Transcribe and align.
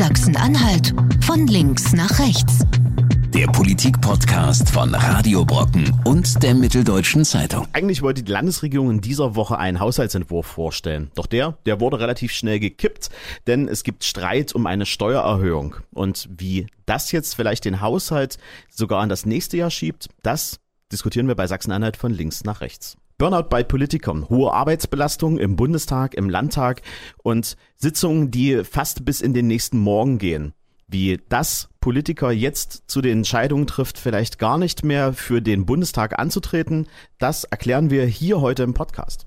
Sachsen-Anhalt 0.00 0.94
von 1.20 1.46
links 1.46 1.92
nach 1.92 2.18
rechts. 2.20 2.60
Der 3.34 3.46
Politik-Podcast 3.48 4.70
von 4.70 4.94
Radio 4.94 5.44
Brocken 5.44 5.94
und 6.06 6.42
der 6.42 6.54
Mitteldeutschen 6.54 7.26
Zeitung. 7.26 7.68
Eigentlich 7.74 8.00
wollte 8.00 8.22
die 8.22 8.32
Landesregierung 8.32 8.90
in 8.92 9.00
dieser 9.02 9.36
Woche 9.36 9.58
einen 9.58 9.78
Haushaltsentwurf 9.78 10.46
vorstellen. 10.46 11.10
Doch 11.16 11.26
der, 11.26 11.58
der 11.66 11.80
wurde 11.80 12.00
relativ 12.00 12.32
schnell 12.32 12.58
gekippt, 12.60 13.10
denn 13.46 13.68
es 13.68 13.84
gibt 13.84 14.04
Streit 14.04 14.54
um 14.54 14.64
eine 14.64 14.86
Steuererhöhung. 14.86 15.76
Und 15.92 16.30
wie 16.34 16.68
das 16.86 17.12
jetzt 17.12 17.34
vielleicht 17.34 17.66
den 17.66 17.82
Haushalt 17.82 18.38
sogar 18.70 19.02
an 19.02 19.10
das 19.10 19.26
nächste 19.26 19.58
Jahr 19.58 19.70
schiebt, 19.70 20.08
das 20.22 20.60
diskutieren 20.90 21.28
wir 21.28 21.34
bei 21.34 21.46
Sachsen-Anhalt 21.46 21.98
von 21.98 22.10
links 22.10 22.42
nach 22.42 22.62
rechts. 22.62 22.96
Burnout 23.20 23.50
bei 23.50 23.62
Politikern, 23.62 24.30
hohe 24.30 24.50
Arbeitsbelastung 24.50 25.36
im 25.36 25.54
Bundestag, 25.54 26.14
im 26.14 26.30
Landtag 26.30 26.80
und 27.22 27.58
Sitzungen, 27.76 28.30
die 28.30 28.64
fast 28.64 29.04
bis 29.04 29.20
in 29.20 29.34
den 29.34 29.46
nächsten 29.46 29.78
Morgen 29.78 30.16
gehen. 30.16 30.54
Wie 30.88 31.20
das 31.28 31.68
Politiker 31.80 32.32
jetzt 32.32 32.84
zu 32.86 33.02
den 33.02 33.18
Entscheidungen 33.18 33.66
trifft, 33.66 33.98
vielleicht 33.98 34.38
gar 34.38 34.56
nicht 34.56 34.86
mehr 34.86 35.12
für 35.12 35.42
den 35.42 35.66
Bundestag 35.66 36.18
anzutreten, 36.18 36.86
das 37.18 37.44
erklären 37.44 37.90
wir 37.90 38.06
hier 38.06 38.40
heute 38.40 38.62
im 38.62 38.72
Podcast. 38.72 39.26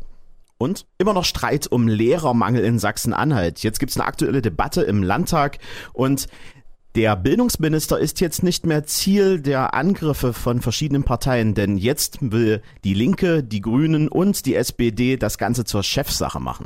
Und 0.58 0.88
immer 0.98 1.14
noch 1.14 1.26
Streit 1.26 1.68
um 1.68 1.88
Lehrermangel 1.88 2.66
in 2.66 2.80
Sachsen-Anhalt. 2.80 3.62
Jetzt 3.62 3.78
gibt 3.78 3.92
es 3.92 3.98
eine 3.98 4.08
aktuelle 4.08 4.42
Debatte 4.42 4.82
im 4.82 5.04
Landtag 5.04 5.60
und 5.94 6.28
der 6.96 7.16
Bildungsminister 7.16 7.98
ist 7.98 8.22
jetzt 8.22 8.44
nicht 8.44 8.66
mehr 8.66 8.86
Ziel 8.86 9.42
der 9.42 9.74
Angriffe 9.74 10.32
von 10.32 10.62
verschiedenen 10.62 11.04
Parteien, 11.04 11.56
denn 11.56 11.78
jetzt 11.78 12.20
will 12.22 12.62
die 12.84 12.94
Linke, 12.94 13.44
die 13.44 13.62
Grünen 13.62 14.08
und 14.08 14.46
die 14.46 14.56
SPD 14.56 15.18
das 15.18 15.38
Ganze 15.40 15.66
zur 15.66 15.82
Chefsache 15.82 16.40
machen. 16.40 16.66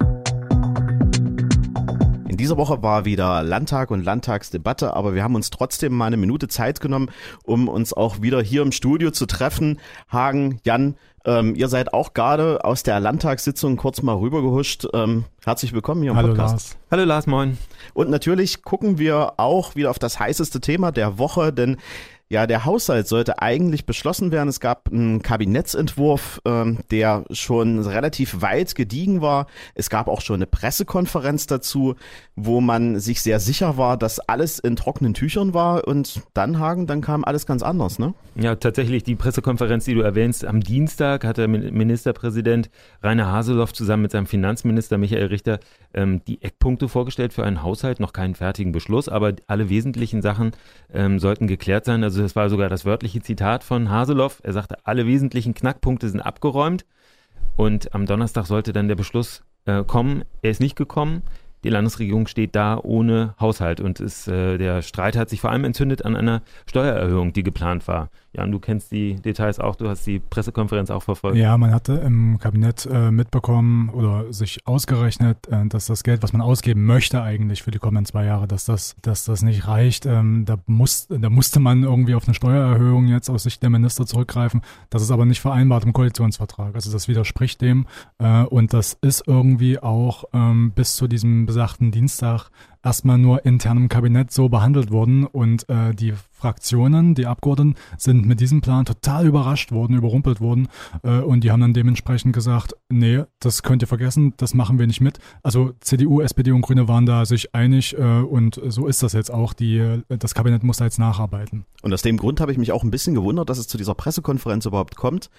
In 2.38 2.44
dieser 2.44 2.58
Woche 2.58 2.84
war 2.84 3.04
wieder 3.04 3.42
Landtag 3.42 3.90
und 3.90 4.04
Landtagsdebatte, 4.04 4.94
aber 4.94 5.16
wir 5.16 5.24
haben 5.24 5.34
uns 5.34 5.50
trotzdem 5.50 5.92
mal 5.92 6.06
eine 6.06 6.18
Minute 6.18 6.48
Zeit 6.48 6.80
genommen, 6.82 7.10
um 7.46 7.68
uns 7.68 7.94
auch 7.94 8.22
wieder 8.22 8.44
hier 8.44 8.62
im 8.62 8.72
Studio 8.72 9.10
zu 9.10 9.26
treffen. 9.26 9.80
Hagen, 10.08 10.62
Jan, 10.64 10.98
ähm, 11.26 11.56
ihr 11.56 11.68
seid 11.68 11.96
auch 11.96 12.14
gerade 12.14 12.64
aus 12.64 12.84
der 12.84 13.00
Landtagssitzung 13.00 13.76
kurz 13.76 14.04
mal 14.04 14.14
rübergehuscht. 14.14 14.86
Ähm, 14.94 15.26
herzlich 15.44 15.74
willkommen 15.74 16.04
hier 16.04 16.12
im 16.12 16.18
Hallo 16.18 16.28
Podcast. 16.28 16.52
Lars. 16.52 16.78
Hallo 16.92 17.06
Lars, 17.06 17.26
moin. 17.26 17.58
Und 17.96 18.12
natürlich 18.12 18.62
gucken 18.62 19.00
wir 19.00 19.34
auch 19.38 19.76
wieder 19.76 19.90
auf 19.90 19.98
das 19.98 20.20
heißeste 20.20 20.62
Thema 20.62 20.92
der 20.92 21.18
Woche, 21.18 21.52
denn 21.52 21.78
ja, 22.30 22.46
der 22.46 22.66
Haushalt 22.66 23.08
sollte 23.08 23.42
eigentlich 23.42 23.86
beschlossen 23.86 24.32
werden. 24.32 24.50
Es 24.50 24.60
gab 24.60 24.90
einen 24.92 25.22
Kabinettsentwurf, 25.22 26.42
ähm, 26.46 26.80
der 26.92 27.24
schon 27.32 27.80
relativ 27.80 28.42
weit 28.42 28.76
gediegen 28.76 29.22
war. 29.22 29.48
Es 29.76 29.90
gab 29.90 30.10
auch 30.10 30.20
schon 30.20 30.36
eine 30.36 30.48
Pressekonferenz 30.48 31.48
dazu, 31.48 31.96
wo 32.36 32.60
man 32.60 33.00
sich 33.00 33.22
sehr 33.22 33.40
sicher 33.40 33.78
war, 33.78 33.96
dass 33.96 34.20
alles 34.20 34.60
in 34.60 34.76
trockenen 34.76 35.14
Tüchern 35.14 35.54
war. 35.54 35.88
Und 35.88 36.22
dann, 36.34 36.60
Hagen, 36.60 36.86
dann 36.86 37.00
kam 37.00 37.24
alles 37.24 37.46
ganz 37.46 37.64
anders, 37.64 37.98
ne? 37.98 38.14
Ja, 38.36 38.56
tatsächlich 38.56 39.04
die 39.04 39.16
Pressekonferenz, 39.16 39.86
die 39.86 39.94
du 39.94 40.02
erwähnst, 40.02 40.44
am 40.44 40.60
Dienstag 40.60 41.24
hat 41.24 41.38
der 41.38 41.48
Ministerpräsident 41.48 42.70
Rainer 43.02 43.32
Haseloff 43.32 43.72
zusammen 43.72 44.04
mit 44.04 44.12
seinem 44.12 44.28
Finanzminister 44.28 44.98
Michael 44.98 45.28
Richter 45.28 45.60
ähm, 45.94 46.22
die 46.28 46.42
Eckpunkte 46.42 46.90
vorgestellt 46.90 47.32
für 47.32 47.46
einen 47.46 47.64
Haushalt, 47.64 48.02
noch 48.02 48.12
keinen 48.12 48.36
fertigen 48.36 48.74
Beschluss, 48.74 49.08
aber 49.08 49.34
alle 49.48 49.70
wesentlichen 49.70 50.22
Sachen 50.22 50.52
ähm, 50.94 51.20
sollten 51.20 51.48
geklärt 51.48 51.86
sein. 51.86 52.04
Also 52.04 52.17
das 52.22 52.36
war 52.36 52.50
sogar 52.50 52.70
das 52.70 52.86
wörtliche 52.86 53.22
Zitat 53.22 53.64
von 53.64 53.90
Haseloff. 53.90 54.42
Er 54.44 54.54
sagte, 54.54 54.78
alle 54.84 55.06
wesentlichen 55.06 55.54
Knackpunkte 55.54 56.10
sind 56.10 56.22
abgeräumt 56.22 56.86
und 57.56 57.94
am 57.94 58.06
Donnerstag 58.06 58.46
sollte 58.46 58.74
dann 58.74 58.88
der 58.88 58.96
Beschluss 58.96 59.44
äh, 59.66 59.84
kommen. 59.84 60.24
Er 60.42 60.52
ist 60.52 60.62
nicht 60.62 60.76
gekommen. 60.76 61.24
Die 61.64 61.70
Landesregierung 61.70 62.28
steht 62.28 62.56
da 62.56 62.80
ohne 62.82 63.34
Haushalt 63.40 63.80
und 63.80 64.00
ist, 64.00 64.28
äh, 64.28 64.58
der 64.58 64.82
Streit 64.82 65.18
hat 65.18 65.30
sich 65.30 65.42
vor 65.42 65.52
allem 65.52 65.64
entzündet 65.64 66.06
an 66.06 66.16
einer 66.16 66.42
Steuererhöhung, 66.66 67.34
die 67.34 67.44
geplant 67.44 67.88
war. 67.88 68.10
Jan, 68.38 68.52
du 68.52 68.60
kennst 68.60 68.92
die 68.92 69.16
Details 69.16 69.60
auch, 69.60 69.76
du 69.76 69.90
hast 69.90 70.06
die 70.06 70.20
Pressekonferenz 70.20 70.92
auch 70.92 71.02
verfolgt. 71.02 71.38
Ja, 71.38 71.58
man 71.58 71.74
hatte 71.74 71.94
im 71.94 72.38
Kabinett 72.38 72.86
äh, 72.86 73.10
mitbekommen 73.10 73.90
oder 73.90 74.32
sich 74.32 74.60
ausgerechnet, 74.66 75.48
äh, 75.48 75.66
dass 75.68 75.88
das 75.88 76.04
Geld, 76.04 76.22
was 76.22 76.34
man 76.34 76.42
ausgeben 76.42 76.86
möchte 76.86 77.24
eigentlich 77.24 77.64
für 77.64 77.72
die 77.72 77.80
kommenden 77.80 78.06
zwei 78.06 78.26
Jahre, 78.26 78.48
dass 78.48 78.66
das, 78.66 78.96
dass 79.02 79.26
das 79.26 79.42
nicht 79.42 79.68
reicht. 79.68 80.06
Ähm, 80.06 80.46
da, 80.46 80.58
muss, 80.68 81.08
da 81.10 81.32
musste 81.32 81.60
man 81.60 81.84
irgendwie 81.84 82.14
auf 82.14 82.28
eine 82.28 82.36
Steuererhöhung 82.36 83.08
jetzt 83.08 83.30
aus 83.30 83.44
Sicht 83.44 83.64
der 83.64 83.72
Minister 83.72 84.06
zurückgreifen. 84.06 84.62
Das 84.92 85.02
ist 85.02 85.10
aber 85.10 85.26
nicht 85.26 85.42
vereinbart 85.42 85.86
im 85.86 85.94
Koalitionsvertrag. 85.94 86.76
Also 86.76 86.92
das 86.92 87.08
widerspricht 87.08 87.62
dem 87.62 87.88
äh, 88.20 88.44
und 88.44 88.72
das 88.74 88.98
ist 89.02 89.28
irgendwie 89.28 89.80
auch 89.80 90.26
ähm, 90.34 90.72
bis 90.76 90.96
zu 90.96 91.08
diesem 91.08 91.48
besagten 91.58 91.90
Dienstag 91.90 92.52
erstmal 92.84 93.18
nur 93.18 93.46
intern 93.46 93.78
im 93.78 93.90
Kabinett 93.90 94.32
so 94.32 94.50
behandelt 94.50 94.92
worden 94.92 95.26
und 95.26 95.68
äh, 95.70 95.94
die 95.94 96.14
Fraktionen, 96.32 97.16
die 97.16 97.26
Abgeordneten 97.26 97.76
sind 97.98 98.28
mit 98.28 98.40
diesem 98.40 98.62
Plan 98.62 98.86
total 98.86 99.26
überrascht 99.26 99.72
worden, 99.72 99.98
überrumpelt 99.98 100.40
worden 100.40 100.68
äh, 101.02 101.20
und 101.20 101.44
die 101.44 101.52
haben 101.52 101.62
dann 101.62 101.74
dementsprechend 101.74 102.34
gesagt, 102.34 102.76
nee, 102.90 103.24
das 103.40 103.64
könnt 103.64 103.82
ihr 103.82 103.88
vergessen, 103.88 104.34
das 104.38 104.54
machen 104.54 104.78
wir 104.78 104.86
nicht 104.86 105.02
mit. 105.02 105.18
Also 105.42 105.74
CDU, 105.80 106.22
SPD 106.22 106.52
und 106.52 106.62
Grüne 106.62 106.88
waren 106.88 107.08
da 107.08 107.26
sich 107.26 107.56
einig 107.56 107.98
äh, 107.98 108.02
und 108.02 108.62
so 108.68 108.86
ist 108.86 109.02
das 109.02 109.14
jetzt 109.14 109.32
auch. 109.32 109.54
Die, 109.54 110.04
das 110.10 110.36
Kabinett 110.36 110.64
muss 110.64 110.78
da 110.78 110.86
jetzt 110.86 111.00
nacharbeiten. 111.00 111.66
Und 111.82 111.94
aus 111.94 112.02
dem 112.04 112.18
Grund 112.18 112.40
habe 112.40 112.52
ich 112.52 112.58
mich 112.58 112.72
auch 112.72 112.84
ein 112.84 112.92
bisschen 112.92 113.16
gewundert, 113.16 113.50
dass 113.50 113.58
es 113.58 113.68
zu 113.68 113.78
dieser 113.78 113.96
Pressekonferenz 113.96 114.66
überhaupt 114.66 114.96
kommt. 114.96 115.30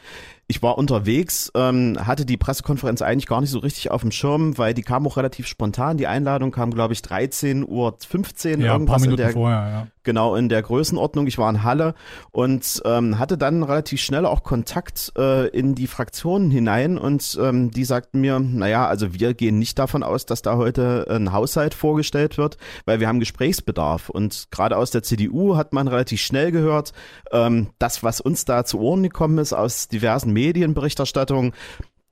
Ich 0.48 0.62
war 0.62 0.78
unterwegs, 0.78 1.52
ähm, 1.54 1.96
hatte 2.00 2.26
die 2.26 2.36
Pressekonferenz 2.36 3.02
eigentlich 3.02 3.26
gar 3.26 3.40
nicht 3.40 3.50
so 3.50 3.58
richtig 3.58 3.90
auf 3.90 4.00
dem 4.00 4.10
Schirm, 4.10 4.58
weil 4.58 4.74
die 4.74 4.82
kam 4.82 5.06
auch 5.06 5.16
relativ 5.16 5.46
spontan. 5.46 5.96
Die 5.96 6.06
Einladung 6.06 6.50
kam, 6.50 6.70
glaube 6.72 6.94
ich, 6.94 7.02
13.15 7.42 8.58
Uhr. 8.58 8.64
Ja, 8.64 8.78
paar 8.78 9.00
Minuten 9.00 9.16
der, 9.16 9.30
vorher, 9.30 9.68
ja. 9.68 9.86
Genau, 10.08 10.36
in 10.36 10.48
der 10.48 10.62
Größenordnung. 10.62 11.26
Ich 11.26 11.36
war 11.36 11.50
in 11.50 11.64
Halle 11.64 11.94
und 12.30 12.80
ähm, 12.86 13.18
hatte 13.18 13.36
dann 13.36 13.62
relativ 13.62 14.00
schnell 14.00 14.24
auch 14.24 14.42
Kontakt 14.42 15.12
äh, 15.18 15.48
in 15.48 15.74
die 15.74 15.86
Fraktionen 15.86 16.50
hinein 16.50 16.96
und 16.96 17.38
ähm, 17.40 17.70
die 17.70 17.84
sagten 17.84 18.20
mir, 18.20 18.38
naja, 18.38 18.86
also 18.86 19.12
wir 19.12 19.34
gehen 19.34 19.58
nicht 19.58 19.78
davon 19.78 20.02
aus, 20.02 20.24
dass 20.24 20.40
da 20.40 20.56
heute 20.56 21.06
ein 21.10 21.32
Haushalt 21.32 21.74
vorgestellt 21.74 22.38
wird, 22.38 22.56
weil 22.86 23.00
wir 23.00 23.08
haben 23.08 23.20
Gesprächsbedarf. 23.20 24.08
Und 24.08 24.48
gerade 24.50 24.78
aus 24.78 24.90
der 24.90 25.02
CDU 25.02 25.56
hat 25.56 25.74
man 25.74 25.88
relativ 25.88 26.22
schnell 26.22 26.52
gehört, 26.52 26.92
ähm, 27.30 27.68
das, 27.78 28.02
was 28.02 28.22
uns 28.22 28.46
da 28.46 28.64
zu 28.64 28.80
Ohren 28.80 29.02
gekommen 29.02 29.36
ist 29.36 29.52
aus 29.52 29.88
diversen 29.88 30.32
Medienberichterstattungen, 30.32 31.52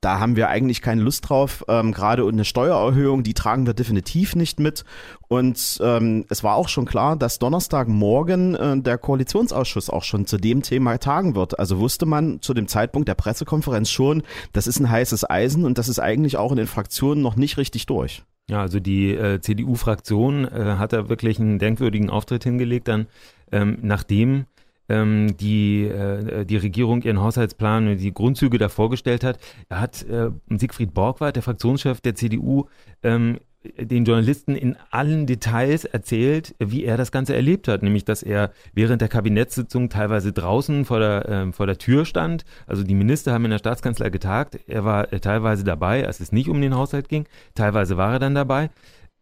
da 0.01 0.19
haben 0.19 0.35
wir 0.35 0.49
eigentlich 0.49 0.81
keine 0.81 1.01
Lust 1.01 1.27
drauf. 1.27 1.65
Ähm, 1.67 1.91
Gerade 1.91 2.27
eine 2.27 2.45
Steuererhöhung, 2.45 3.23
die 3.23 3.33
tragen 3.33 3.65
wir 3.65 3.73
definitiv 3.73 4.35
nicht 4.35 4.59
mit. 4.59 4.85
Und 5.27 5.79
ähm, 5.81 6.25
es 6.29 6.43
war 6.43 6.55
auch 6.55 6.69
schon 6.69 6.85
klar, 6.85 7.15
dass 7.15 7.39
Donnerstagmorgen 7.39 8.55
äh, 8.55 8.79
der 8.79 8.97
Koalitionsausschuss 8.97 9.89
auch 9.89 10.03
schon 10.03 10.27
zu 10.27 10.37
dem 10.37 10.61
Thema 10.61 10.97
tagen 10.99 11.35
wird. 11.35 11.59
Also 11.59 11.79
wusste 11.79 12.05
man 12.05 12.41
zu 12.41 12.53
dem 12.53 12.67
Zeitpunkt 12.67 13.07
der 13.07 13.15
Pressekonferenz 13.15 13.89
schon, 13.89 14.23
das 14.53 14.67
ist 14.67 14.79
ein 14.79 14.89
heißes 14.89 15.29
Eisen 15.29 15.65
und 15.65 15.77
das 15.77 15.89
ist 15.89 15.99
eigentlich 15.99 16.37
auch 16.37 16.51
in 16.51 16.57
den 16.57 16.67
Fraktionen 16.67 17.23
noch 17.23 17.35
nicht 17.35 17.57
richtig 17.57 17.87
durch. 17.87 18.23
Ja, 18.49 18.61
also 18.61 18.79
die 18.79 19.11
äh, 19.11 19.41
CDU-Fraktion 19.41 20.45
äh, 20.45 20.75
hat 20.77 20.93
da 20.93 21.09
wirklich 21.09 21.39
einen 21.39 21.59
denkwürdigen 21.59 22.09
Auftritt 22.09 22.45
hingelegt, 22.45 22.87
dann 22.87 23.07
ähm, 23.51 23.79
nachdem 23.81 24.45
ähm, 24.89 25.35
die, 25.37 25.83
äh, 25.83 26.45
die 26.45 26.57
Regierung 26.57 27.01
ihren 27.01 27.21
Haushaltsplan 27.21 27.87
und 27.87 27.97
die 27.97 28.13
Grundzüge 28.13 28.57
da 28.57 28.69
vorgestellt 28.69 29.23
hat, 29.23 29.39
hat 29.69 30.03
äh, 30.03 30.31
Siegfried 30.49 30.93
Borgward, 30.93 31.35
der 31.35 31.43
Fraktionschef 31.43 32.01
der 32.01 32.15
CDU, 32.15 32.65
ähm, 33.03 33.39
den 33.77 34.05
Journalisten 34.05 34.55
in 34.55 34.77
allen 34.91 35.25
Details 35.25 35.85
erzählt, 35.85 36.55
wie 36.59 36.83
er 36.83 36.97
das 36.97 37.11
Ganze 37.11 37.35
erlebt 37.35 37.67
hat, 37.67 37.83
nämlich 37.83 38.05
dass 38.05 38.23
er 38.23 38.51
während 38.73 39.01
der 39.01 39.09
Kabinettssitzung 39.09 39.89
teilweise 39.89 40.31
draußen 40.31 40.85
vor 40.85 40.99
der, 40.99 41.27
äh, 41.27 41.51
vor 41.51 41.65
der 41.65 41.77
Tür 41.77 42.05
stand. 42.05 42.45
Also 42.65 42.83
die 42.83 42.95
Minister 42.95 43.33
haben 43.33 43.45
in 43.45 43.51
der 43.51 43.57
Staatskanzlei 43.57 44.09
getagt. 44.09 44.59
Er 44.67 44.85
war 44.85 45.11
äh, 45.11 45.19
teilweise 45.19 45.63
dabei, 45.63 46.05
als 46.05 46.19
es 46.19 46.31
nicht 46.31 46.49
um 46.49 46.61
den 46.61 46.75
Haushalt 46.75 47.09
ging. 47.09 47.25
Teilweise 47.55 47.97
war 47.97 48.13
er 48.13 48.19
dann 48.19 48.35
dabei. 48.35 48.69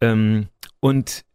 Ähm, 0.02 0.48
und 0.80 1.26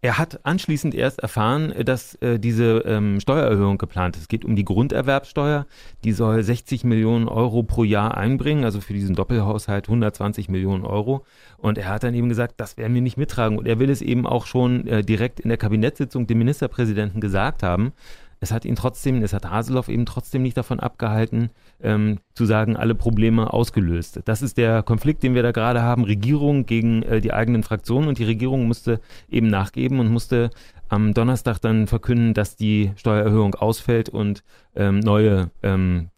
er 0.00 0.16
hat 0.16 0.40
anschließend 0.44 0.94
erst 0.94 1.18
erfahren, 1.18 1.74
dass 1.84 2.14
äh, 2.16 2.38
diese 2.38 2.84
ähm, 2.86 3.18
Steuererhöhung 3.18 3.78
geplant 3.78 4.14
ist. 4.14 4.22
Es 4.22 4.28
geht 4.28 4.44
um 4.44 4.54
die 4.54 4.64
Grunderwerbsteuer. 4.64 5.66
Die 6.04 6.12
soll 6.12 6.42
60 6.42 6.84
Millionen 6.84 7.28
Euro 7.28 7.64
pro 7.64 7.82
Jahr 7.82 8.16
einbringen, 8.16 8.64
also 8.64 8.80
für 8.80 8.92
diesen 8.92 9.16
Doppelhaushalt 9.16 9.88
120 9.88 10.48
Millionen 10.48 10.84
Euro. 10.84 11.24
Und 11.56 11.78
er 11.78 11.88
hat 11.88 12.04
dann 12.04 12.14
eben 12.14 12.28
gesagt, 12.28 12.54
das 12.58 12.76
werden 12.76 12.94
wir 12.94 13.02
nicht 13.02 13.16
mittragen. 13.16 13.58
Und 13.58 13.66
er 13.66 13.80
will 13.80 13.90
es 13.90 14.00
eben 14.00 14.24
auch 14.24 14.46
schon 14.46 14.86
äh, 14.86 15.02
direkt 15.02 15.40
in 15.40 15.48
der 15.48 15.58
Kabinettssitzung 15.58 16.28
dem 16.28 16.38
Ministerpräsidenten 16.38 17.20
gesagt 17.20 17.64
haben. 17.64 17.92
Es 18.40 18.52
hat 18.52 18.64
ihn 18.64 18.76
trotzdem, 18.76 19.22
es 19.22 19.32
hat 19.32 19.48
Haseloff 19.48 19.88
eben 19.88 20.06
trotzdem 20.06 20.42
nicht 20.42 20.56
davon 20.56 20.80
abgehalten, 20.80 21.50
ähm, 21.82 22.18
zu 22.34 22.46
sagen, 22.46 22.76
alle 22.76 22.94
Probleme 22.94 23.52
ausgelöst. 23.52 24.20
Das 24.24 24.42
ist 24.42 24.58
der 24.58 24.82
Konflikt, 24.82 25.22
den 25.22 25.34
wir 25.34 25.42
da 25.42 25.52
gerade 25.52 25.82
haben. 25.82 26.04
Regierung 26.04 26.66
gegen 26.66 27.02
äh, 27.02 27.20
die 27.20 27.32
eigenen 27.32 27.62
Fraktionen 27.62 28.08
und 28.08 28.18
die 28.18 28.24
Regierung 28.24 28.66
musste 28.66 29.00
eben 29.28 29.48
nachgeben 29.48 29.98
und 30.00 30.08
musste 30.08 30.50
am 30.88 31.12
Donnerstag 31.14 31.58
dann 31.58 31.86
verkünden, 31.86 32.34
dass 32.34 32.56
die 32.56 32.92
Steuererhöhung 32.96 33.54
ausfällt 33.54 34.08
und 34.08 34.42
ähm, 34.74 35.00
neue 35.00 35.50
ähm, 35.62 36.08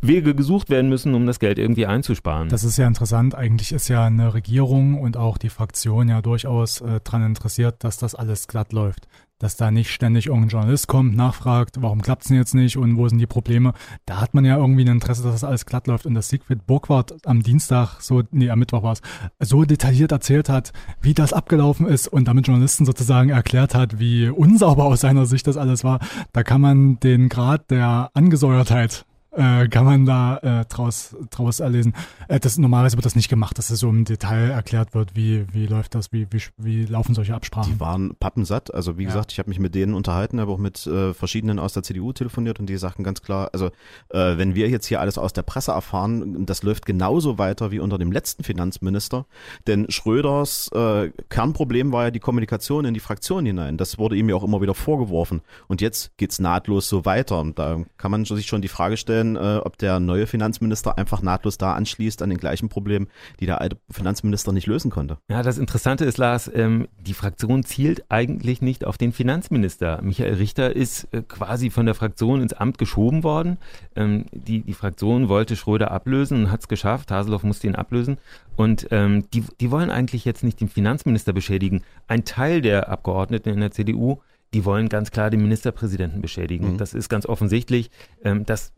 Wege 0.00 0.34
gesucht 0.34 0.70
werden 0.70 0.88
müssen, 0.88 1.14
um 1.14 1.26
das 1.26 1.38
Geld 1.38 1.58
irgendwie 1.58 1.86
einzusparen. 1.86 2.48
Das 2.48 2.64
ist 2.64 2.76
ja 2.76 2.86
interessant. 2.86 3.34
Eigentlich 3.34 3.72
ist 3.72 3.88
ja 3.88 4.04
eine 4.04 4.34
Regierung 4.34 5.00
und 5.00 5.16
auch 5.16 5.38
die 5.38 5.48
Fraktion 5.48 6.08
ja 6.08 6.20
durchaus 6.20 6.80
äh, 6.80 7.00
daran 7.02 7.24
interessiert, 7.24 7.84
dass 7.84 7.96
das 7.96 8.14
alles 8.14 8.48
glatt 8.48 8.72
läuft 8.72 9.08
dass 9.42 9.56
da 9.56 9.72
nicht 9.72 9.90
ständig 9.90 10.26
irgendein 10.26 10.50
Journalist 10.50 10.86
kommt, 10.86 11.16
nachfragt, 11.16 11.76
warum 11.80 12.00
klappt 12.00 12.22
es 12.22 12.28
denn 12.28 12.36
jetzt 12.36 12.54
nicht 12.54 12.76
und 12.76 12.96
wo 12.96 13.08
sind 13.08 13.18
die 13.18 13.26
Probleme. 13.26 13.74
Da 14.06 14.20
hat 14.20 14.34
man 14.34 14.44
ja 14.44 14.56
irgendwie 14.56 14.84
ein 14.84 14.88
Interesse, 14.88 15.24
dass 15.24 15.32
das 15.32 15.44
alles 15.44 15.66
glatt 15.66 15.88
läuft. 15.88 16.06
Und 16.06 16.14
dass 16.14 16.28
Siegfried 16.28 16.64
Burgwart 16.64 17.26
am 17.26 17.42
Dienstag, 17.42 18.00
so, 18.00 18.22
nee, 18.30 18.50
am 18.50 18.60
Mittwoch 18.60 18.84
war 18.84 18.92
es, 18.92 19.02
so 19.40 19.64
detailliert 19.64 20.12
erzählt 20.12 20.48
hat, 20.48 20.72
wie 21.00 21.12
das 21.12 21.32
abgelaufen 21.32 21.86
ist 21.86 22.06
und 22.06 22.28
damit 22.28 22.46
Journalisten 22.46 22.86
sozusagen 22.86 23.30
erklärt 23.30 23.74
hat, 23.74 23.98
wie 23.98 24.28
unsauber 24.28 24.84
aus 24.84 25.00
seiner 25.00 25.26
Sicht 25.26 25.48
das 25.48 25.56
alles 25.56 25.82
war, 25.82 25.98
da 26.32 26.44
kann 26.44 26.60
man 26.60 27.00
den 27.00 27.28
Grad 27.28 27.70
der 27.72 28.10
Angesäuertheit 28.14 29.04
äh, 29.32 29.68
kann 29.68 29.84
man 29.84 30.06
da 30.06 30.36
äh, 30.38 30.64
draus, 30.66 31.16
draus 31.30 31.60
erlesen. 31.60 31.94
Äh, 32.28 32.40
das, 32.40 32.58
normalerweise 32.58 32.96
wird 32.96 33.06
das 33.06 33.16
nicht 33.16 33.28
gemacht, 33.28 33.58
dass 33.58 33.70
es 33.70 33.80
so 33.80 33.88
im 33.88 34.04
Detail 34.04 34.50
erklärt 34.50 34.94
wird, 34.94 35.16
wie, 35.16 35.46
wie 35.52 35.66
läuft 35.66 35.94
das, 35.94 36.12
wie, 36.12 36.26
wie, 36.30 36.42
wie 36.58 36.84
laufen 36.84 37.14
solche 37.14 37.34
Absprachen. 37.34 37.72
Die 37.74 37.80
waren 37.80 38.14
pappensatt. 38.18 38.72
Also 38.74 38.98
wie 38.98 39.04
ja. 39.04 39.08
gesagt, 39.08 39.32
ich 39.32 39.38
habe 39.38 39.48
mich 39.48 39.58
mit 39.58 39.74
denen 39.74 39.94
unterhalten, 39.94 40.38
aber 40.38 40.52
auch 40.52 40.58
mit 40.58 40.86
äh, 40.86 41.14
verschiedenen 41.14 41.58
aus 41.58 41.72
der 41.72 41.82
CDU 41.82 42.12
telefoniert 42.12 42.60
und 42.60 42.66
die 42.66 42.76
sagten 42.76 43.04
ganz 43.04 43.22
klar, 43.22 43.50
also 43.52 43.66
äh, 44.10 44.36
wenn 44.36 44.54
wir 44.54 44.68
jetzt 44.68 44.86
hier 44.86 45.00
alles 45.00 45.18
aus 45.18 45.32
der 45.32 45.42
Presse 45.42 45.72
erfahren, 45.72 46.46
das 46.46 46.62
läuft 46.62 46.86
genauso 46.86 47.38
weiter 47.38 47.70
wie 47.70 47.78
unter 47.78 47.98
dem 47.98 48.12
letzten 48.12 48.44
Finanzminister. 48.44 49.26
Denn 49.66 49.86
Schröders 49.90 50.70
äh, 50.74 51.10
Kernproblem 51.28 51.92
war 51.92 52.04
ja 52.04 52.10
die 52.10 52.20
Kommunikation 52.20 52.84
in 52.84 52.94
die 52.94 53.00
Fraktion 53.00 53.46
hinein. 53.46 53.76
Das 53.76 53.98
wurde 53.98 54.16
ihm 54.16 54.28
ja 54.28 54.36
auch 54.36 54.44
immer 54.44 54.60
wieder 54.60 54.74
vorgeworfen. 54.74 55.40
Und 55.68 55.80
jetzt 55.80 56.16
geht's 56.16 56.38
nahtlos 56.38 56.88
so 56.88 57.04
weiter. 57.04 57.40
Und 57.40 57.58
da 57.58 57.80
kann 57.96 58.10
man 58.10 58.24
sich 58.24 58.46
schon 58.46 58.62
die 58.62 58.68
Frage 58.68 58.96
stellen, 58.96 59.21
vorstellen, 59.22 59.36
äh, 59.36 59.60
ob 59.60 59.78
der 59.78 60.00
neue 60.00 60.26
Finanzminister 60.26 60.98
einfach 60.98 61.22
nahtlos 61.22 61.58
da 61.58 61.74
anschließt 61.74 62.22
an 62.22 62.30
den 62.30 62.38
gleichen 62.38 62.68
Problemen, 62.68 63.08
die 63.40 63.46
der 63.46 63.60
alte 63.60 63.76
Finanzminister 63.90 64.52
nicht 64.52 64.66
lösen 64.66 64.90
konnte. 64.90 65.18
Ja, 65.28 65.42
das 65.42 65.58
Interessante 65.58 66.04
ist, 66.04 66.18
Lars, 66.18 66.50
ähm, 66.52 66.88
die 67.00 67.14
Fraktion 67.14 67.62
zielt 67.64 68.04
eigentlich 68.08 68.62
nicht 68.62 68.84
auf 68.84 68.98
den 68.98 69.12
Finanzminister. 69.12 70.00
Michael 70.02 70.34
Richter 70.34 70.74
ist 70.74 71.08
äh, 71.12 71.22
quasi 71.22 71.70
von 71.70 71.86
der 71.86 71.94
Fraktion 71.94 72.42
ins 72.42 72.52
Amt 72.52 72.78
geschoben 72.78 73.22
worden. 73.22 73.58
Ähm, 73.96 74.26
die, 74.32 74.62
die 74.62 74.74
Fraktion 74.74 75.28
wollte 75.28 75.56
Schröder 75.56 75.90
ablösen 75.90 76.44
und 76.44 76.50
hat 76.50 76.60
es 76.60 76.68
geschafft. 76.68 77.10
Haseloff 77.10 77.42
musste 77.42 77.66
ihn 77.66 77.76
ablösen. 77.76 78.18
Und 78.56 78.88
ähm, 78.90 79.24
die, 79.32 79.44
die 79.60 79.70
wollen 79.70 79.90
eigentlich 79.90 80.24
jetzt 80.24 80.44
nicht 80.44 80.60
den 80.60 80.68
Finanzminister 80.68 81.32
beschädigen. 81.32 81.82
Ein 82.06 82.24
Teil 82.24 82.60
der 82.60 82.88
Abgeordneten 82.88 83.50
in 83.50 83.60
der 83.60 83.70
CDU 83.70 84.18
die 84.54 84.64
wollen 84.64 84.88
ganz 84.88 85.10
klar 85.10 85.30
den 85.30 85.42
Ministerpräsidenten 85.42 86.20
beschädigen. 86.20 86.72
Mhm. 86.72 86.78
Das 86.78 86.94
ist 86.94 87.08
ganz 87.08 87.26
offensichtlich. 87.26 87.90
Ähm, 88.22 88.44
das 88.44 88.72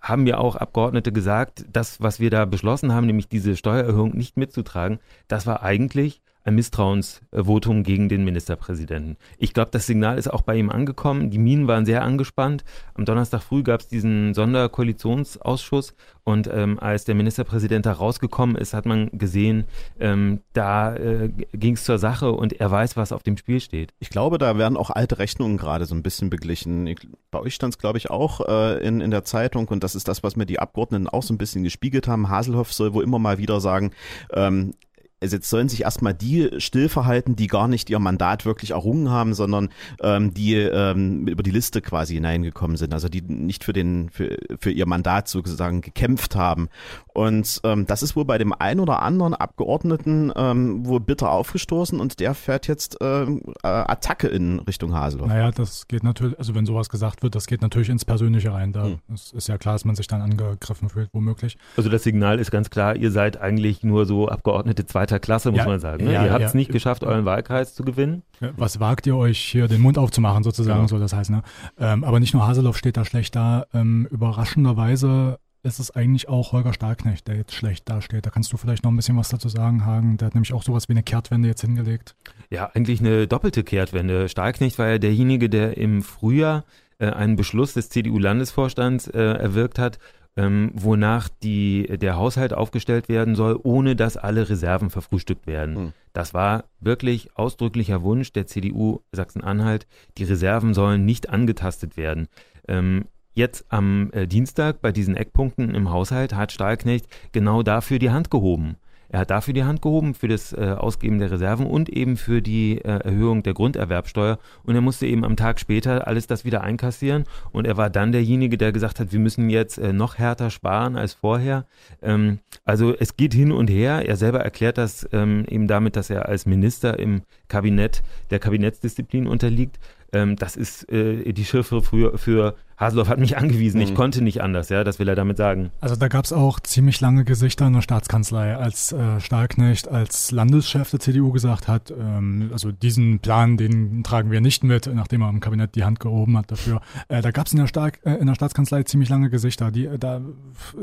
haben 0.00 0.26
ja 0.26 0.38
auch 0.38 0.56
Abgeordnete 0.56 1.12
gesagt, 1.12 1.64
das, 1.72 2.00
was 2.00 2.20
wir 2.20 2.30
da 2.30 2.44
beschlossen 2.44 2.92
haben, 2.92 3.06
nämlich 3.06 3.28
diese 3.28 3.56
Steuererhöhung 3.56 4.16
nicht 4.16 4.36
mitzutragen, 4.36 4.98
das 5.28 5.46
war 5.46 5.62
eigentlich 5.62 6.20
Misstrauensvotum 6.50 7.82
gegen 7.82 8.08
den 8.08 8.24
Ministerpräsidenten. 8.24 9.16
Ich 9.38 9.54
glaube, 9.54 9.70
das 9.70 9.86
Signal 9.86 10.18
ist 10.18 10.28
auch 10.28 10.42
bei 10.42 10.56
ihm 10.56 10.70
angekommen. 10.70 11.30
Die 11.30 11.38
Minen 11.38 11.68
waren 11.68 11.86
sehr 11.86 12.02
angespannt. 12.02 12.64
Am 12.94 13.04
Donnerstag 13.04 13.42
früh 13.42 13.62
gab 13.62 13.80
es 13.80 13.88
diesen 13.88 14.34
Sonderkoalitionsausschuss 14.34 15.94
und 16.28 16.46
ähm, 16.52 16.78
als 16.78 17.06
der 17.06 17.14
Ministerpräsident 17.14 17.86
da 17.86 17.92
rausgekommen 17.92 18.54
ist, 18.54 18.74
hat 18.74 18.84
man 18.84 19.08
gesehen, 19.12 19.64
ähm, 19.98 20.42
da 20.52 20.94
äh, 20.94 21.30
ging 21.54 21.72
es 21.72 21.84
zur 21.84 21.96
Sache 21.96 22.32
und 22.32 22.60
er 22.60 22.70
weiß, 22.70 22.98
was 22.98 23.12
auf 23.12 23.22
dem 23.22 23.38
Spiel 23.38 23.60
steht. 23.60 23.94
Ich 23.98 24.10
glaube, 24.10 24.36
da 24.36 24.58
werden 24.58 24.76
auch 24.76 24.90
alte 24.90 25.18
Rechnungen 25.18 25.56
gerade 25.56 25.86
so 25.86 25.94
ein 25.94 26.02
bisschen 26.02 26.28
beglichen. 26.28 26.86
Ich, 26.86 27.08
bei 27.30 27.40
euch 27.40 27.54
stand 27.54 27.72
es, 27.72 27.78
glaube 27.78 27.96
ich, 27.96 28.10
auch 28.10 28.46
äh, 28.46 28.86
in, 28.86 29.00
in 29.00 29.10
der 29.10 29.24
Zeitung 29.24 29.68
und 29.68 29.82
das 29.82 29.94
ist 29.94 30.06
das, 30.06 30.22
was 30.22 30.36
mir 30.36 30.44
die 30.44 30.58
Abgeordneten 30.58 31.08
auch 31.08 31.22
so 31.22 31.32
ein 31.32 31.38
bisschen 31.38 31.64
gespiegelt 31.64 32.08
haben. 32.08 32.28
Haselhoff 32.28 32.74
soll 32.74 32.92
wohl 32.92 33.04
immer 33.04 33.18
mal 33.18 33.38
wieder 33.38 33.62
sagen, 33.62 33.92
ähm, 34.34 34.74
also 35.20 35.36
jetzt 35.36 35.50
sollen 35.50 35.68
sich 35.68 35.82
erstmal 35.82 36.14
die 36.14 36.48
still 36.58 36.88
verhalten, 36.88 37.36
die 37.36 37.48
gar 37.48 37.68
nicht 37.68 37.90
ihr 37.90 37.98
Mandat 37.98 38.46
wirklich 38.46 38.70
errungen 38.70 39.10
haben, 39.10 39.34
sondern 39.34 39.68
ähm, 40.00 40.32
die 40.32 40.54
ähm, 40.54 41.26
über 41.26 41.42
die 41.42 41.50
Liste 41.50 41.82
quasi 41.82 42.14
hineingekommen 42.14 42.76
sind, 42.76 42.92
also 42.94 43.08
die 43.08 43.22
nicht 43.22 43.64
für 43.64 43.72
den 43.72 44.10
für, 44.10 44.36
für 44.58 44.70
ihr 44.70 44.86
Mandat 44.86 45.28
sozusagen 45.28 45.80
gekämpft 45.80 46.36
haben. 46.36 46.68
Und 47.14 47.60
ähm, 47.64 47.86
das 47.86 48.02
ist 48.02 48.14
wohl 48.14 48.24
bei 48.24 48.38
dem 48.38 48.52
einen 48.52 48.80
oder 48.80 49.02
anderen 49.02 49.34
Abgeordneten 49.34 50.32
ähm, 50.36 50.86
wohl 50.86 51.00
bitter 51.00 51.30
aufgestoßen 51.30 51.98
und 51.98 52.20
der 52.20 52.34
fährt 52.34 52.68
jetzt 52.68 52.98
ähm, 53.00 53.42
äh, 53.64 53.68
Attacke 53.68 54.28
in 54.28 54.60
Richtung 54.60 54.94
Haseloff. 54.94 55.28
Naja, 55.28 55.50
das 55.50 55.88
geht 55.88 56.04
natürlich, 56.04 56.38
also 56.38 56.54
wenn 56.54 56.64
sowas 56.64 56.88
gesagt 56.88 57.22
wird, 57.22 57.34
das 57.34 57.46
geht 57.46 57.62
natürlich 57.62 57.88
ins 57.88 58.04
Persönliche 58.04 58.52
rein. 58.52 58.72
Da 58.72 58.84
hm. 58.84 58.98
ist 59.08 59.48
ja 59.48 59.58
klar, 59.58 59.74
dass 59.74 59.84
man 59.84 59.96
sich 59.96 60.06
dann 60.06 60.22
angegriffen 60.22 60.88
fühlt, 60.88 61.10
womöglich. 61.12 61.58
Also 61.76 61.90
das 61.90 62.04
Signal 62.04 62.38
ist 62.38 62.52
ganz 62.52 62.70
klar, 62.70 62.94
ihr 62.94 63.10
seid 63.10 63.40
eigentlich 63.40 63.82
nur 63.82 64.06
so 64.06 64.28
Abgeordnete 64.28 64.86
zweiter 64.86 65.07
zweiter 65.08 65.20
Klasse, 65.20 65.50
muss 65.50 65.58
ja, 65.58 65.66
man 65.66 65.80
sagen. 65.80 66.04
Ne? 66.04 66.12
Ja, 66.12 66.24
ihr 66.24 66.32
habt 66.32 66.44
es 66.44 66.54
nicht 66.54 66.70
geschafft, 66.70 67.04
euren 67.04 67.24
Wahlkreis 67.24 67.74
zu 67.74 67.84
gewinnen. 67.84 68.22
Was 68.56 68.80
wagt 68.80 69.06
ihr 69.06 69.16
euch 69.16 69.38
hier 69.38 69.68
den 69.68 69.80
Mund 69.80 69.98
aufzumachen, 69.98 70.42
sozusagen, 70.42 70.88
so 70.88 70.98
das 70.98 71.12
heißt. 71.12 71.30
Ne? 71.30 71.42
Ähm, 71.78 72.04
aber 72.04 72.20
nicht 72.20 72.34
nur 72.34 72.46
Haseloff 72.46 72.76
steht 72.76 72.96
da 72.96 73.04
schlecht 73.04 73.34
da. 73.34 73.66
Ähm, 73.72 74.06
überraschenderweise 74.10 75.38
ist 75.64 75.80
es 75.80 75.90
eigentlich 75.90 76.28
auch 76.28 76.52
Holger 76.52 76.72
Stahlknecht, 76.72 77.26
der 77.26 77.36
jetzt 77.36 77.54
schlecht 77.54 77.88
dasteht. 77.88 78.24
Da 78.24 78.30
kannst 78.30 78.52
du 78.52 78.56
vielleicht 78.56 78.84
noch 78.84 78.92
ein 78.92 78.96
bisschen 78.96 79.16
was 79.16 79.28
dazu 79.28 79.48
sagen, 79.48 79.84
Hagen. 79.84 80.16
Der 80.16 80.26
hat 80.26 80.34
nämlich 80.34 80.52
auch 80.52 80.62
sowas 80.62 80.88
wie 80.88 80.92
eine 80.92 81.02
Kehrtwende 81.02 81.48
jetzt 81.48 81.62
hingelegt. 81.62 82.14
Ja, 82.50 82.70
eigentlich 82.74 83.00
eine 83.00 83.26
doppelte 83.26 83.64
Kehrtwende. 83.64 84.28
Stahlknecht 84.28 84.78
war 84.78 84.88
ja 84.88 84.98
derjenige, 84.98 85.48
der 85.48 85.76
im 85.76 86.02
Frühjahr 86.02 86.64
äh, 86.98 87.10
einen 87.10 87.36
Beschluss 87.36 87.74
des 87.74 87.90
CDU-Landesvorstands 87.90 89.08
äh, 89.08 89.18
erwirkt 89.18 89.78
hat, 89.78 89.98
ähm, 90.36 90.70
wonach 90.74 91.28
die, 91.42 91.98
der 91.98 92.16
Haushalt 92.16 92.52
aufgestellt 92.52 93.08
werden 93.08 93.34
soll, 93.34 93.58
ohne 93.62 93.96
dass 93.96 94.16
alle 94.16 94.48
Reserven 94.48 94.90
verfrühstückt 94.90 95.46
werden. 95.46 95.76
Hm. 95.76 95.92
Das 96.12 96.34
war 96.34 96.64
wirklich 96.80 97.36
ausdrücklicher 97.36 98.02
Wunsch 98.02 98.32
der 98.32 98.46
CDU 98.46 99.00
Sachsen-Anhalt. 99.12 99.86
Die 100.16 100.24
Reserven 100.24 100.74
sollen 100.74 101.04
nicht 101.04 101.28
angetastet 101.28 101.96
werden. 101.96 102.28
Ähm, 102.68 103.06
jetzt 103.34 103.66
am 103.68 104.10
äh, 104.12 104.26
Dienstag 104.26 104.80
bei 104.80 104.92
diesen 104.92 105.16
Eckpunkten 105.16 105.74
im 105.74 105.90
Haushalt 105.90 106.34
hat 106.34 106.52
Stahlknecht 106.52 107.06
genau 107.32 107.62
dafür 107.62 107.98
die 107.98 108.10
Hand 108.10 108.30
gehoben. 108.30 108.76
Er 109.10 109.20
hat 109.20 109.30
dafür 109.30 109.54
die 109.54 109.64
Hand 109.64 109.80
gehoben, 109.80 110.14
für 110.14 110.28
das 110.28 110.52
äh, 110.52 110.74
Ausgeben 110.76 111.18
der 111.18 111.30
Reserven 111.30 111.66
und 111.66 111.88
eben 111.88 112.16
für 112.16 112.42
die 112.42 112.78
äh, 112.78 112.98
Erhöhung 113.04 113.42
der 113.42 113.54
Grunderwerbsteuer. 113.54 114.38
Und 114.64 114.74
er 114.74 114.80
musste 114.82 115.06
eben 115.06 115.24
am 115.24 115.36
Tag 115.36 115.60
später 115.60 116.06
alles 116.06 116.26
das 116.26 116.44
wieder 116.44 116.62
einkassieren. 116.62 117.24
Und 117.50 117.66
er 117.66 117.76
war 117.76 117.88
dann 117.88 118.12
derjenige, 118.12 118.58
der 118.58 118.72
gesagt 118.72 119.00
hat, 119.00 119.12
wir 119.12 119.18
müssen 119.18 119.48
jetzt 119.48 119.78
äh, 119.78 119.92
noch 119.92 120.18
härter 120.18 120.50
sparen 120.50 120.96
als 120.96 121.14
vorher. 121.14 121.64
Ähm, 122.02 122.40
also 122.64 122.94
es 122.98 123.16
geht 123.16 123.32
hin 123.32 123.50
und 123.50 123.70
her. 123.70 124.06
Er 124.06 124.16
selber 124.16 124.40
erklärt 124.40 124.76
das 124.76 125.08
ähm, 125.12 125.46
eben 125.48 125.68
damit, 125.68 125.96
dass 125.96 126.10
er 126.10 126.28
als 126.28 126.44
Minister 126.44 126.98
im 126.98 127.22
Kabinett 127.48 128.02
der 128.30 128.38
Kabinettsdisziplin 128.38 129.26
unterliegt. 129.26 129.78
Ähm, 130.12 130.36
das 130.36 130.56
ist 130.56 130.90
äh, 130.90 131.32
die 131.32 131.44
Schiffe 131.44 131.82
für, 131.82 132.16
für 132.18 132.54
Haseloff 132.78 133.08
hat 133.08 133.18
mich 133.18 133.36
angewiesen, 133.36 133.80
ich 133.80 133.90
mhm. 133.90 133.94
konnte 133.94 134.22
nicht 134.22 134.42
anders, 134.42 134.68
ja, 134.68 134.84
das 134.84 134.98
will 134.98 135.08
er 135.08 135.14
damit 135.14 135.36
sagen. 135.36 135.70
Also 135.80 135.96
da 135.96 136.08
gab 136.08 136.24
es 136.24 136.32
auch 136.32 136.60
ziemlich 136.60 137.00
lange 137.00 137.24
Gesichter 137.24 137.66
in 137.66 137.72
der 137.72 137.82
Staatskanzlei, 137.82 138.56
als 138.56 138.92
äh, 138.92 139.20
Stahlknecht 139.20 139.88
als 139.88 140.30
Landeschef 140.30 140.90
der 140.90 141.00
CDU 141.00 141.32
gesagt 141.32 141.68
hat, 141.68 141.90
ähm, 141.90 142.50
also 142.52 142.70
diesen 142.70 143.18
Plan, 143.18 143.56
den 143.56 144.02
tragen 144.04 144.30
wir 144.30 144.40
nicht 144.40 144.64
mit, 144.64 144.88
nachdem 144.92 145.22
er 145.22 145.30
im 145.30 145.40
Kabinett 145.40 145.74
die 145.74 145.84
Hand 145.84 146.00
gehoben 146.00 146.38
hat 146.38 146.50
dafür. 146.50 146.80
Äh, 147.08 147.20
da 147.20 147.30
gab 147.30 147.46
es 147.46 147.52
in, 147.52 147.58
der 147.58 147.92
äh, 148.04 148.14
in 148.14 148.26
der 148.26 148.34
Staatskanzlei 148.34 148.84
ziemlich 148.84 149.08
lange 149.08 149.30
Gesichter, 149.30 149.70
die 149.70 149.86
äh, 149.86 149.98
da 149.98 150.20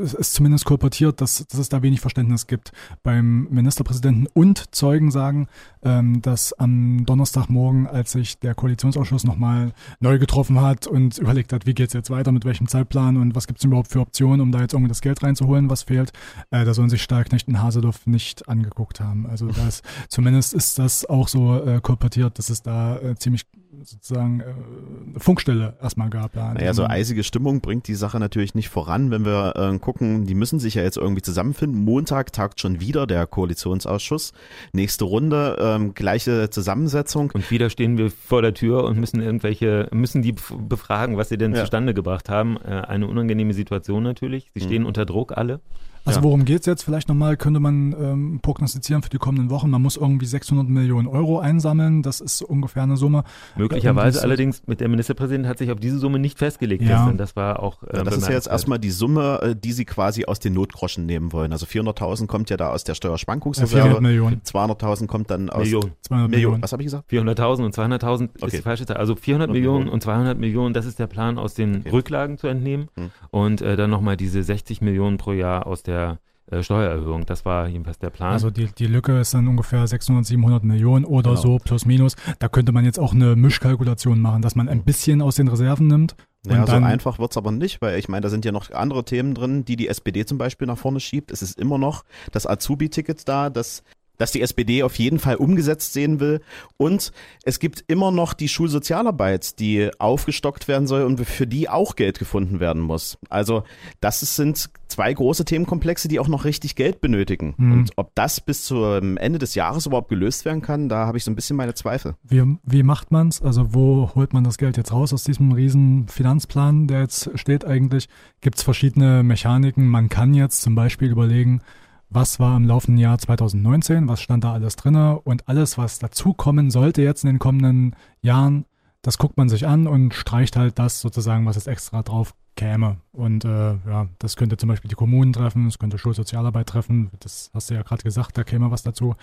ist 0.02 0.34
zumindest 0.34 0.64
kolportiert, 0.64 1.20
dass, 1.20 1.46
dass 1.46 1.58
es 1.58 1.68
da 1.68 1.82
wenig 1.82 2.00
Verständnis 2.00 2.46
gibt 2.46 2.72
beim 3.02 3.48
Ministerpräsidenten 3.50 4.28
und 4.34 4.74
Zeugen 4.74 5.10
sagen, 5.10 5.48
ähm, 5.82 6.20
dass 6.20 6.52
am 6.52 7.06
Donnerstagmorgen, 7.06 7.86
als 7.86 8.12
sich 8.12 8.38
der 8.38 8.54
Koalitionsausschuss 8.54 9.15
nochmal 9.24 9.72
neu 10.00 10.18
getroffen 10.18 10.60
hat 10.60 10.86
und 10.86 11.18
überlegt 11.18 11.52
hat, 11.52 11.66
wie 11.66 11.74
geht 11.74 11.88
es 11.88 11.92
jetzt 11.94 12.10
weiter, 12.10 12.32
mit 12.32 12.44
welchem 12.44 12.68
Zeitplan 12.68 13.16
und 13.16 13.34
was 13.34 13.46
gibt 13.46 13.58
es 13.58 13.64
überhaupt 13.64 13.88
für 13.88 14.00
Optionen, 14.00 14.40
um 14.40 14.52
da 14.52 14.60
jetzt 14.60 14.72
irgendwie 14.72 14.88
das 14.88 15.00
Geld 15.00 15.22
reinzuholen, 15.22 15.70
was 15.70 15.84
fehlt, 15.84 16.12
äh, 16.50 16.64
da 16.64 16.74
sollen 16.74 16.90
sich 16.90 17.02
Stahlknecht 17.02 17.48
und 17.48 17.62
Hasedorf 17.62 18.06
nicht 18.06 18.48
angeguckt 18.48 19.00
haben. 19.00 19.26
Also 19.26 19.48
da 19.48 19.66
ist, 19.66 19.84
zumindest 20.08 20.54
ist 20.54 20.78
das 20.78 21.04
auch 21.04 21.28
so 21.28 21.62
äh, 21.62 21.80
kolportiert, 21.80 22.38
dass 22.38 22.50
es 22.50 22.62
da 22.62 22.98
äh, 22.98 23.16
ziemlich 23.16 23.46
sozusagen 23.82 24.40
äh, 24.40 25.18
Funkstelle 25.18 25.76
erstmal 25.80 26.10
gab. 26.10 26.34
Ja, 26.36 26.54
naja, 26.54 26.74
so 26.74 26.84
eisige 26.84 27.24
Stimmung 27.24 27.60
bringt 27.60 27.88
die 27.88 27.94
Sache 27.94 28.18
natürlich 28.18 28.54
nicht 28.54 28.68
voran, 28.68 29.10
wenn 29.10 29.24
wir 29.24 29.54
äh, 29.56 29.78
gucken, 29.78 30.26
die 30.26 30.34
müssen 30.34 30.58
sich 30.58 30.74
ja 30.74 30.82
jetzt 30.82 30.96
irgendwie 30.96 31.22
zusammenfinden. 31.22 31.82
Montag 31.82 32.32
tagt 32.32 32.60
schon 32.60 32.80
wieder 32.80 33.06
der 33.06 33.26
Koalitionsausschuss. 33.26 34.32
Nächste 34.72 35.04
Runde, 35.04 35.56
ähm, 35.60 35.94
gleiche 35.94 36.50
Zusammensetzung. 36.50 37.30
Und 37.32 37.50
wieder 37.50 37.70
stehen 37.70 37.98
wir 37.98 38.10
vor 38.10 38.42
der 38.42 38.54
Tür 38.54 38.84
und 38.84 38.98
müssen 38.98 39.20
irgendwelche, 39.20 39.88
müssen 39.92 40.22
die 40.22 40.34
befragen, 40.68 41.16
was 41.16 41.28
sie 41.28 41.38
denn 41.38 41.54
ja. 41.54 41.60
zustande 41.60 41.94
gebracht 41.94 42.28
haben. 42.28 42.56
Äh, 42.56 42.82
eine 42.86 43.06
unangenehme 43.06 43.54
Situation 43.54 44.02
natürlich. 44.02 44.50
Sie 44.54 44.60
stehen 44.60 44.82
mhm. 44.82 44.88
unter 44.88 45.06
Druck 45.06 45.36
alle. 45.36 45.60
Also 46.06 46.20
Ja. 46.20 46.24
worum 46.24 46.44
geht's 46.44 46.66
jetzt? 46.66 46.84
Vielleicht 46.84 47.08
nochmal 47.08 47.36
könnte 47.36 47.60
man 47.60 47.92
ähm, 48.00 48.38
prognostizieren 48.40 49.02
für 49.02 49.10
die 49.10 49.18
kommenden 49.18 49.50
Wochen. 49.50 49.68
Man 49.70 49.82
muss 49.82 49.96
irgendwie 49.96 50.26
600 50.26 50.68
Millionen 50.68 51.08
Euro 51.08 51.38
einsammeln. 51.40 52.02
Das 52.02 52.20
ist 52.20 52.42
ungefähr 52.42 52.84
eine 52.84 52.96
Summe. 52.96 53.24
Möglicherweise 53.56 54.22
allerdings, 54.22 54.62
mit 54.66 54.80
der 54.80 54.88
Ministerpräsident 54.88 55.46
hat 55.46 55.58
sich 55.58 55.70
auf 55.70 55.80
diese 55.80 55.98
Summe 55.98 56.18
nicht 56.18 56.38
festgelegt 56.38 56.82
Ja. 56.82 56.96
gestern. 56.98 57.18
Das 57.18 57.36
war 57.36 57.60
auch 57.62 57.82
äh, 57.82 57.96
Ja, 57.98 58.04
das 58.04 58.16
ist 58.18 58.28
ja 58.28 58.34
jetzt 58.34 58.48
erstmal 58.48 58.78
die 58.78 58.90
Summe, 58.90 59.40
äh, 59.42 59.56
die 59.56 59.72
sie 59.72 59.84
quasi 59.84 60.24
aus 60.24 60.38
den 60.38 60.52
Notgroschen 60.54 61.06
nehmen 61.06 61.32
wollen. 61.32 61.52
Also 61.52 61.66
400.000 61.66 62.26
kommt 62.26 62.50
ja 62.50 62.56
da 62.56 62.70
aus 62.70 62.84
der 62.84 62.94
400 62.94 62.96
Steuerschwankungsreserve, 62.96 64.00
Millionen. 64.00 64.40
200.000 64.42 65.06
kommt 65.06 65.30
dann 65.30 65.50
aus 65.50 65.64
Millionen. 65.64 65.92
200 66.02 66.30
Millionen. 66.30 66.30
Millionen. 66.30 66.62
Was 66.62 66.72
habe 66.72 66.82
ich 66.82 66.86
gesagt? 66.86 67.10
400.000 67.10 67.64
und 67.64 67.74
200.000 67.74 68.34
ist 68.36 68.42
Okay. 68.42 68.56
die 68.58 68.62
falsche 68.62 68.86
Zahl. 68.86 68.96
Also 68.96 69.14
400 69.16 69.46
400 69.46 69.50
Millionen 69.50 69.78
Millionen. 69.78 69.92
und 69.92 70.02
200 70.02 70.38
Millionen, 70.38 70.74
das 70.74 70.86
ist 70.86 70.98
der 70.98 71.06
Plan, 71.06 71.38
aus 71.38 71.54
den 71.54 71.78
Okay. 71.80 71.90
Rücklagen 71.90 72.38
zu 72.38 72.46
entnehmen. 72.46 72.88
Hm. 72.96 73.10
Und 73.30 73.60
äh, 73.60 73.76
dann 73.76 73.90
nochmal 73.90 74.16
diese 74.16 74.42
60 74.42 74.80
Millionen 74.82 75.16
pro 75.18 75.32
Jahr 75.32 75.66
aus 75.66 75.82
der 75.82 75.95
äh, 75.96 76.62
Steuererhöhung. 76.62 77.26
Das 77.26 77.44
war 77.44 77.66
jedenfalls 77.66 77.98
der 77.98 78.10
Plan. 78.10 78.32
Also 78.32 78.50
die, 78.50 78.66
die 78.66 78.86
Lücke 78.86 79.18
ist 79.18 79.34
dann 79.34 79.48
ungefähr 79.48 79.86
600, 79.86 80.24
700 80.24 80.62
Millionen 80.64 81.04
oder 81.04 81.30
Genau. 81.30 81.40
so, 81.42 81.58
plus 81.58 81.86
minus. 81.86 82.14
Da 82.38 82.48
könnte 82.48 82.70
man 82.72 82.84
jetzt 82.84 83.00
auch 83.00 83.12
eine 83.12 83.34
Mischkalkulation 83.36 84.20
machen, 84.20 84.42
dass 84.42 84.54
man 84.54 84.68
ein 84.68 84.84
bisschen 84.84 85.22
aus 85.22 85.36
den 85.36 85.48
Reserven 85.48 85.88
nimmt. 85.88 86.14
Naja, 86.46 86.60
und 86.60 86.66
so 86.66 86.72
dann, 86.74 86.84
einfach 86.84 87.18
wird's 87.18 87.36
aber 87.36 87.50
nicht, 87.50 87.82
weil 87.82 87.98
ich 87.98 88.08
meine, 88.08 88.20
da 88.20 88.28
sind 88.28 88.44
ja 88.44 88.52
noch 88.52 88.70
andere 88.70 89.04
Themen 89.04 89.34
drin, 89.34 89.64
die 89.64 89.74
die 89.74 89.88
SPD 89.88 90.24
zum 90.24 90.38
Beispiel 90.38 90.68
nach 90.68 90.78
vorne 90.78 91.00
schiebt. 91.00 91.32
Es 91.32 91.42
ist 91.42 91.58
immer 91.58 91.78
noch 91.78 92.04
das 92.30 92.46
Azubi-Ticket 92.46 93.28
da, 93.28 93.50
das 93.50 93.82
dass 94.18 94.32
die 94.32 94.42
SPD 94.42 94.82
auf 94.82 94.96
jeden 94.96 95.18
Fall 95.18 95.36
umgesetzt 95.36 95.92
sehen 95.92 96.20
will. 96.20 96.40
Und 96.76 97.12
es 97.44 97.58
gibt 97.58 97.84
immer 97.88 98.10
noch 98.10 98.32
die 98.34 98.48
Schulsozialarbeit, 98.48 99.58
die 99.58 99.90
aufgestockt 99.98 100.68
werden 100.68 100.86
soll 100.86 101.02
und 101.02 101.20
für 101.24 101.46
die 101.46 101.68
auch 101.68 101.96
Geld 101.96 102.18
gefunden 102.18 102.60
werden 102.60 102.82
muss. 102.82 103.18
Also 103.28 103.64
das 104.00 104.20
sind 104.20 104.70
zwei 104.88 105.12
große 105.12 105.44
Themenkomplexe, 105.44 106.08
die 106.08 106.20
auch 106.20 106.28
noch 106.28 106.44
richtig 106.44 106.76
Geld 106.76 107.00
benötigen. 107.00 107.54
Mhm. 107.56 107.72
Und 107.72 107.92
ob 107.96 108.14
das 108.14 108.40
bis 108.40 108.64
zum 108.64 109.16
Ende 109.16 109.38
des 109.38 109.54
Jahres 109.54 109.86
überhaupt 109.86 110.08
gelöst 110.08 110.44
werden 110.44 110.62
kann, 110.62 110.88
da 110.88 111.06
habe 111.06 111.18
ich 111.18 111.24
so 111.24 111.30
ein 111.30 111.34
bisschen 111.34 111.56
meine 111.56 111.74
Zweifel. 111.74 112.14
wie, 112.22 112.42
wie 112.64 112.82
macht 112.82 113.10
man's? 113.10 113.42
Also 113.42 113.74
wo 113.74 114.10
holt 114.14 114.32
man 114.32 114.44
das 114.44 114.58
Geld 114.58 114.76
jetzt 114.76 114.92
raus 114.92 115.12
aus 115.12 115.24
diesem 115.24 115.52
riesen 115.52 116.08
Finanzplan, 116.08 116.86
der 116.86 117.00
jetzt 117.00 117.30
steht 117.34 117.64
eigentlich? 117.64 118.08
Gibt's 118.40 118.62
verschiedene 118.62 119.22
Mechaniken? 119.22 119.86
Man 119.86 120.08
kann 120.08 120.34
jetzt 120.34 120.62
zum 120.62 120.74
Beispiel 120.74 121.10
überlegen, 121.10 121.60
was 122.08 122.38
war 122.38 122.56
im 122.56 122.64
laufenden 122.64 122.98
Jahr 122.98 123.18
2019, 123.18 124.08
was 124.08 124.20
stand 124.20 124.44
da 124.44 124.52
alles 124.52 124.76
drinne 124.76 125.18
und 125.20 125.48
alles, 125.48 125.76
was 125.78 125.98
dazukommen 125.98 126.70
sollte 126.70 127.02
jetzt 127.02 127.24
in 127.24 127.30
den 127.30 127.38
kommenden 127.38 127.96
Jahren, 128.20 128.64
das 129.06 129.18
guckt 129.18 129.36
man 129.36 129.48
sich 129.48 129.68
an 129.68 129.86
und 129.86 130.14
streicht 130.14 130.56
halt 130.56 130.80
das 130.80 131.00
sozusagen, 131.00 131.46
was 131.46 131.54
jetzt 131.54 131.68
extra 131.68 132.02
drauf 132.02 132.34
käme. 132.56 132.96
Und 133.12 133.44
äh, 133.44 133.74
ja, 133.86 134.08
das 134.18 134.34
könnte 134.34 134.56
zum 134.56 134.68
Beispiel 134.68 134.88
die 134.88 134.96
Kommunen 134.96 135.32
treffen, 135.32 135.68
es 135.68 135.78
könnte 135.78 135.96
Schulsozialarbeit 135.96 136.66
treffen, 136.66 137.10
das 137.20 137.50
hast 137.54 137.70
du 137.70 137.74
ja 137.74 137.82
gerade 137.82 138.02
gesagt, 138.02 138.36
da 138.36 138.42
käme 138.42 138.72
was 138.72 138.82
dazu. 138.82 139.14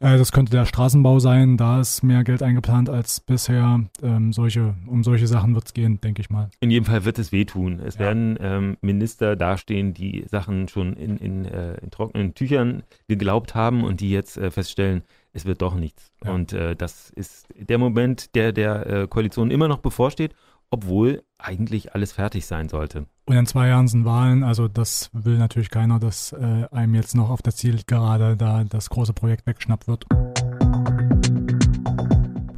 Äh, 0.00 0.18
das 0.18 0.32
könnte 0.32 0.50
der 0.52 0.66
Straßenbau 0.66 1.18
sein, 1.18 1.56
da 1.56 1.80
ist 1.80 2.02
mehr 2.02 2.24
Geld 2.24 2.42
eingeplant 2.42 2.90
als 2.90 3.20
bisher. 3.20 3.80
Ähm, 4.02 4.34
solche, 4.34 4.74
um 4.86 5.02
solche 5.02 5.26
Sachen 5.28 5.54
wird 5.54 5.64
es 5.64 5.72
gehen, 5.72 5.98
denke 6.02 6.20
ich 6.20 6.28
mal. 6.28 6.50
In 6.60 6.70
jedem 6.70 6.84
Fall 6.84 7.06
wird 7.06 7.18
es 7.18 7.32
wehtun. 7.32 7.80
Es 7.80 7.94
Ja. 7.94 8.00
werden 8.00 8.36
ähm, 8.38 8.76
Minister 8.82 9.34
dastehen, 9.34 9.94
die 9.94 10.26
Sachen 10.28 10.68
schon 10.68 10.92
in, 10.92 11.16
in, 11.16 11.44
äh, 11.46 11.76
in 11.76 11.90
trockenen 11.90 12.34
Tüchern 12.34 12.82
geglaubt 13.08 13.54
haben 13.54 13.82
und 13.82 14.00
die 14.00 14.10
jetzt 14.10 14.36
äh, 14.36 14.50
feststellen, 14.50 15.02
es 15.32 15.44
wird 15.44 15.62
doch 15.62 15.74
nichts. 15.74 16.12
Ja. 16.24 16.32
Und 16.32 16.52
äh, 16.52 16.76
das 16.76 17.10
ist 17.10 17.46
der 17.56 17.78
Moment, 17.78 18.34
der 18.34 18.52
der 18.52 18.86
äh, 18.86 19.08
Koalition 19.08 19.50
immer 19.50 19.68
noch 19.68 19.78
bevorsteht, 19.78 20.34
obwohl 20.70 21.22
eigentlich 21.38 21.94
alles 21.94 22.12
fertig 22.12 22.46
sein 22.46 22.68
sollte. 22.68 23.06
Und 23.26 23.36
in 23.36 23.46
zwei 23.46 23.68
Jahren 23.68 23.88
sind 23.88 24.04
Wahlen, 24.04 24.42
also 24.42 24.68
das 24.68 25.10
will 25.12 25.38
natürlich 25.38 25.70
keiner, 25.70 25.98
dass 25.98 26.32
äh, 26.32 26.66
einem 26.70 26.94
jetzt 26.94 27.14
noch 27.14 27.30
auf 27.30 27.42
der 27.42 27.54
Zielgerade 27.54 28.36
da 28.36 28.64
das 28.64 28.90
große 28.90 29.12
Projekt 29.12 29.46
weggeschnappt 29.46 29.86
wird. 29.86 30.06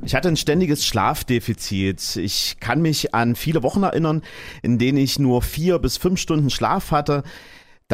Ich 0.04 0.14
hatte 0.14 0.28
ein 0.28 0.36
ständiges 0.36 0.84
Schlafdefizit. 0.84 2.16
Ich 2.16 2.58
kann 2.60 2.82
mich 2.82 3.14
an 3.14 3.36
viele 3.36 3.62
Wochen 3.62 3.82
erinnern, 3.82 4.22
in 4.62 4.78
denen 4.78 4.98
ich 4.98 5.18
nur 5.18 5.40
vier 5.40 5.78
bis 5.78 5.96
fünf 5.96 6.20
Stunden 6.20 6.50
Schlaf 6.50 6.90
hatte. 6.90 7.22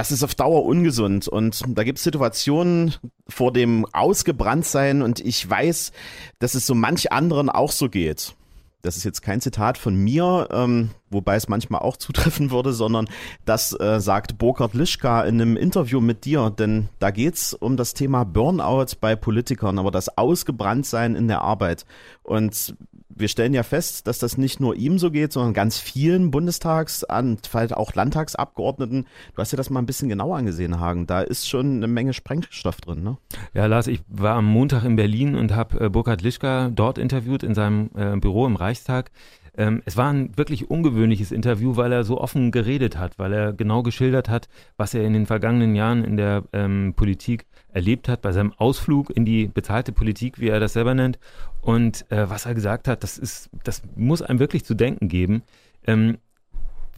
Das 0.00 0.10
ist 0.10 0.22
auf 0.22 0.34
Dauer 0.34 0.64
ungesund. 0.64 1.28
Und 1.28 1.62
da 1.68 1.84
gibt 1.84 1.98
es 1.98 2.04
Situationen 2.04 2.94
vor 3.28 3.52
dem 3.52 3.84
Ausgebranntsein 3.92 5.02
und 5.02 5.20
ich 5.20 5.50
weiß, 5.50 5.92
dass 6.38 6.54
es 6.54 6.66
so 6.66 6.74
manch 6.74 7.12
anderen 7.12 7.50
auch 7.50 7.70
so 7.70 7.90
geht. 7.90 8.34
Das 8.80 8.96
ist 8.96 9.04
jetzt 9.04 9.20
kein 9.20 9.42
Zitat 9.42 9.76
von 9.76 9.94
mir, 9.94 10.48
ähm, 10.52 10.88
wobei 11.10 11.36
es 11.36 11.50
manchmal 11.50 11.82
auch 11.82 11.96
zutreffen 11.98 12.50
würde, 12.50 12.72
sondern 12.72 13.10
das 13.44 13.78
äh, 13.78 14.00
sagt 14.00 14.38
Burkhard 14.38 14.72
Lischka 14.72 15.22
in 15.24 15.38
einem 15.38 15.58
Interview 15.58 16.00
mit 16.00 16.24
dir, 16.24 16.48
denn 16.48 16.88
da 16.98 17.10
geht's 17.10 17.52
um 17.52 17.76
das 17.76 17.92
Thema 17.92 18.24
Burnout 18.24 18.96
bei 19.02 19.16
Politikern, 19.16 19.78
aber 19.78 19.90
das 19.90 20.16
Ausgebranntsein 20.16 21.14
in 21.14 21.28
der 21.28 21.42
Arbeit. 21.42 21.84
Und 22.22 22.74
wir 23.20 23.28
stellen 23.28 23.54
ja 23.54 23.62
fest, 23.62 24.06
dass 24.06 24.18
das 24.18 24.38
nicht 24.38 24.60
nur 24.60 24.74
ihm 24.74 24.98
so 24.98 25.10
geht, 25.10 25.32
sondern 25.32 25.54
ganz 25.54 25.78
vielen 25.78 26.30
Bundestags- 26.30 27.04
und 27.04 27.46
vielleicht 27.46 27.74
auch 27.74 27.94
Landtagsabgeordneten. 27.94 29.06
Du 29.34 29.38
hast 29.40 29.52
dir 29.52 29.56
das 29.56 29.70
mal 29.70 29.80
ein 29.80 29.86
bisschen 29.86 30.08
genauer 30.08 30.36
angesehen, 30.36 30.80
Hagen. 30.80 31.06
Da 31.06 31.20
ist 31.20 31.48
schon 31.48 31.76
eine 31.76 31.86
Menge 31.86 32.12
Sprengstoff 32.12 32.80
drin, 32.80 33.02
ne? 33.02 33.18
Ja, 33.54 33.66
Lars, 33.66 33.86
ich 33.86 34.00
war 34.08 34.36
am 34.36 34.46
Montag 34.46 34.84
in 34.84 34.96
Berlin 34.96 35.34
und 35.34 35.54
habe 35.54 35.84
äh, 35.84 35.88
Burkhard 35.88 36.22
Lischka 36.22 36.70
dort 36.70 36.98
interviewt 36.98 37.42
in 37.42 37.54
seinem 37.54 37.90
äh, 37.94 38.16
Büro 38.16 38.46
im 38.46 38.56
Reichstag. 38.56 39.10
Ähm, 39.56 39.82
es 39.84 39.96
war 39.96 40.12
ein 40.12 40.36
wirklich 40.36 40.70
ungewöhnliches 40.70 41.32
Interview, 41.32 41.76
weil 41.76 41.92
er 41.92 42.04
so 42.04 42.20
offen 42.20 42.50
geredet 42.50 42.98
hat, 42.98 43.18
weil 43.18 43.32
er 43.32 43.52
genau 43.52 43.82
geschildert 43.82 44.28
hat, 44.28 44.48
was 44.76 44.94
er 44.94 45.04
in 45.04 45.12
den 45.12 45.26
vergangenen 45.26 45.74
Jahren 45.74 46.04
in 46.04 46.16
der 46.16 46.44
ähm, 46.52 46.94
Politik 46.96 47.46
erlebt 47.72 48.08
hat, 48.08 48.22
bei 48.22 48.32
seinem 48.32 48.52
Ausflug 48.52 49.10
in 49.10 49.24
die 49.24 49.46
bezahlte 49.46 49.92
Politik, 49.92 50.40
wie 50.40 50.48
er 50.48 50.60
das 50.60 50.72
selber 50.72 50.94
nennt. 50.94 51.18
Und 51.60 52.10
äh, 52.10 52.28
was 52.28 52.46
er 52.46 52.54
gesagt 52.54 52.88
hat, 52.88 53.02
das 53.02 53.18
ist, 53.18 53.50
das 53.64 53.82
muss 53.96 54.22
einem 54.22 54.38
wirklich 54.38 54.64
zu 54.64 54.74
denken 54.74 55.08
geben. 55.08 55.42
Ähm, 55.86 56.18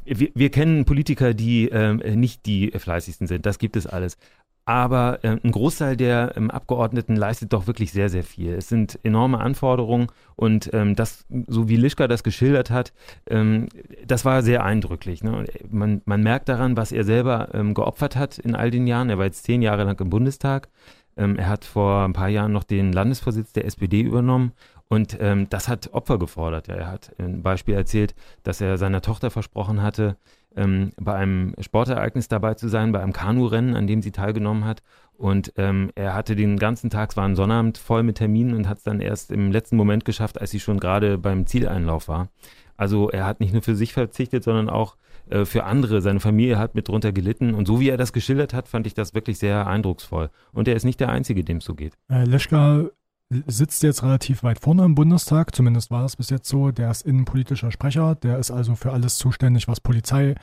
wir, 0.05 0.31
wir 0.35 0.51
kennen 0.51 0.85
Politiker, 0.85 1.35
die 1.35 1.69
ähm, 1.69 1.99
nicht 2.19 2.47
die 2.47 2.71
fleißigsten 2.71 3.27
sind. 3.27 3.47
Das 3.47 3.59
gibt 3.59 3.77
es 3.77 3.87
alles. 3.87 4.17
Aber 4.65 5.19
äh, 5.23 5.39
ein 5.43 5.51
Großteil 5.51 5.97
der 5.97 6.35
ähm, 6.37 6.51
Abgeordneten 6.51 7.17
leistet 7.17 7.53
doch 7.53 7.67
wirklich 7.67 7.91
sehr, 7.91 8.09
sehr 8.09 8.23
viel. 8.23 8.55
Es 8.55 8.69
sind 8.69 8.99
enorme 9.03 9.41
Anforderungen 9.41 10.07
und 10.37 10.71
ähm, 10.73 10.95
das, 10.95 11.25
so 11.49 11.69
wie 11.69 11.77
Lischka 11.77 12.07
das 12.07 12.23
geschildert 12.23 12.71
hat, 12.71 12.93
ähm, 13.29 13.69
das 14.07 14.25
war 14.25 14.43
sehr 14.43 14.65
eindrücklich. 14.65 15.25
Ne? 15.25 15.47
Man, 15.69 16.03
man 16.05 16.23
merkt 16.23 16.49
daran, 16.49 16.77
was 16.77 16.93
er 16.93 17.03
selber 17.03 17.49
ähm, 17.55 17.75
geopfert 17.75 18.15
hat 18.15 18.39
in 18.39 18.55
all 18.55 18.71
den 18.71 18.87
Jahren. 18.87 19.11
Er 19.11 19.19
war 19.19 19.25
jetzt 19.25 19.45
zehn 19.45 19.63
Jahre 19.63 19.83
lang 19.83 19.99
im 19.99 20.11
Bundestag. 20.11 20.69
Ähm, 21.17 21.37
er 21.37 21.49
hat 21.49 21.65
vor 21.65 22.05
ein 22.05 22.13
paar 22.13 22.29
Jahren 22.29 22.53
noch 22.53 22.65
den 22.65 22.93
Landesvorsitz 22.93 23.53
der 23.53 23.67
SPD 23.67 24.01
übernommen 24.01 24.53
und 24.89 25.17
ähm, 25.21 25.49
das 25.49 25.69
hat 25.69 25.93
Opfer 25.93 26.19
gefordert. 26.19 26.69
Ja, 26.69 26.75
er 26.75 26.91
hat 26.91 27.13
ein 27.19 27.43
Beispiel 27.43 27.75
erzählt, 27.75 28.15
dass 28.43 28.61
er 28.61 28.77
seiner 28.77 29.01
Tochter 29.01 29.31
versprochen 29.31 29.81
hatte, 29.81 30.17
ähm, 30.57 30.93
bei 31.01 31.15
einem 31.15 31.55
Sportereignis 31.61 32.29
dabei 32.29 32.55
zu 32.55 32.69
sein, 32.69 32.93
bei 32.93 33.01
einem 33.01 33.15
Kanurennen, 33.15 33.75
an 33.75 33.87
dem 33.87 34.03
sie 34.03 34.13
teilgenommen 34.13 34.65
hat. 34.65 34.83
Und 35.17 35.53
ähm, 35.57 35.91
er 35.95 36.15
hatte 36.15 36.37
den 36.37 36.59
ganzen 36.59 36.91
Tag, 36.91 37.11
es 37.11 37.17
war 37.17 37.25
ein 37.25 37.37
Sonnabend 37.37 37.79
voll 37.79 38.03
mit 38.03 38.19
Terminen 38.19 38.55
und 38.55 38.69
hat 38.69 38.79
es 38.79 38.85
dann 38.85 39.01
erst 39.01 39.31
im 39.31 39.51
letzten 39.51 39.77
Moment 39.77 40.05
geschafft, 40.05 40.41
als 40.41 40.51
sie 40.51 40.61
schon 40.61 40.81
gerade 40.81 41.17
beim 41.19 41.47
Zieleinlauf 41.47 42.09
war. 42.09 42.29
Also 42.77 43.09
er 43.11 43.25
hat 43.25 43.41
nicht 43.41 43.53
nur 43.53 43.63
für 43.63 43.77
sich 43.77 43.93
verzichtet, 43.93 44.45
sondern 44.45 44.69
auch 44.69 44.97
äh, 45.33 45.45
für 45.45 45.65
andere. 45.65 46.01
Seine 46.01 46.21
Familie 46.21 46.59
hat 46.59 46.75
mit 46.75 46.89
drunter 46.89 47.13
gelitten. 47.13 47.55
Und 47.55 47.67
so 47.67 47.81
wie 47.81 47.89
er 47.89 47.97
das 47.97 48.13
geschildert 48.13 48.53
hat, 48.55 48.69
fand 48.69 48.87
ich 48.87 48.95
das 48.95 49.15
wirklich 49.15 49.39
sehr 49.39 49.67
eindrucksvoll. 49.67 50.31
Und 50.53 50.69
er 50.69 50.77
ist 50.77 50.85
nicht 50.85 51.01
der 51.01 51.09
Einzige, 51.09 51.43
dem 51.45 51.57
es 51.59 51.65
so 51.65 51.75
geht. 51.75 51.95
Äh, 52.11 52.25
Leschka 52.25 52.85
sitzt 53.47 53.83
jetzt 53.83 54.03
relativ 54.03 54.43
weit 54.43 54.59
vorne 54.61 54.85
im 54.85 54.95
Bundestag, 54.95 55.55
zumindest 55.55 55.91
war 55.91 56.03
das 56.03 56.17
bis 56.17 56.29
jetzt 56.31 56.49
so. 56.49 56.71
Der 56.71 56.91
ist 56.91 57.03
innenpolitischer 57.07 57.71
Sprecher, 57.71 58.15
der 58.17 58.39
ist 58.39 58.51
also 58.51 58.75
für 58.75 58.93
alles 58.93 59.17
zuständig, 59.17 59.69
was 59.69 59.81
Polizei, 59.81 60.35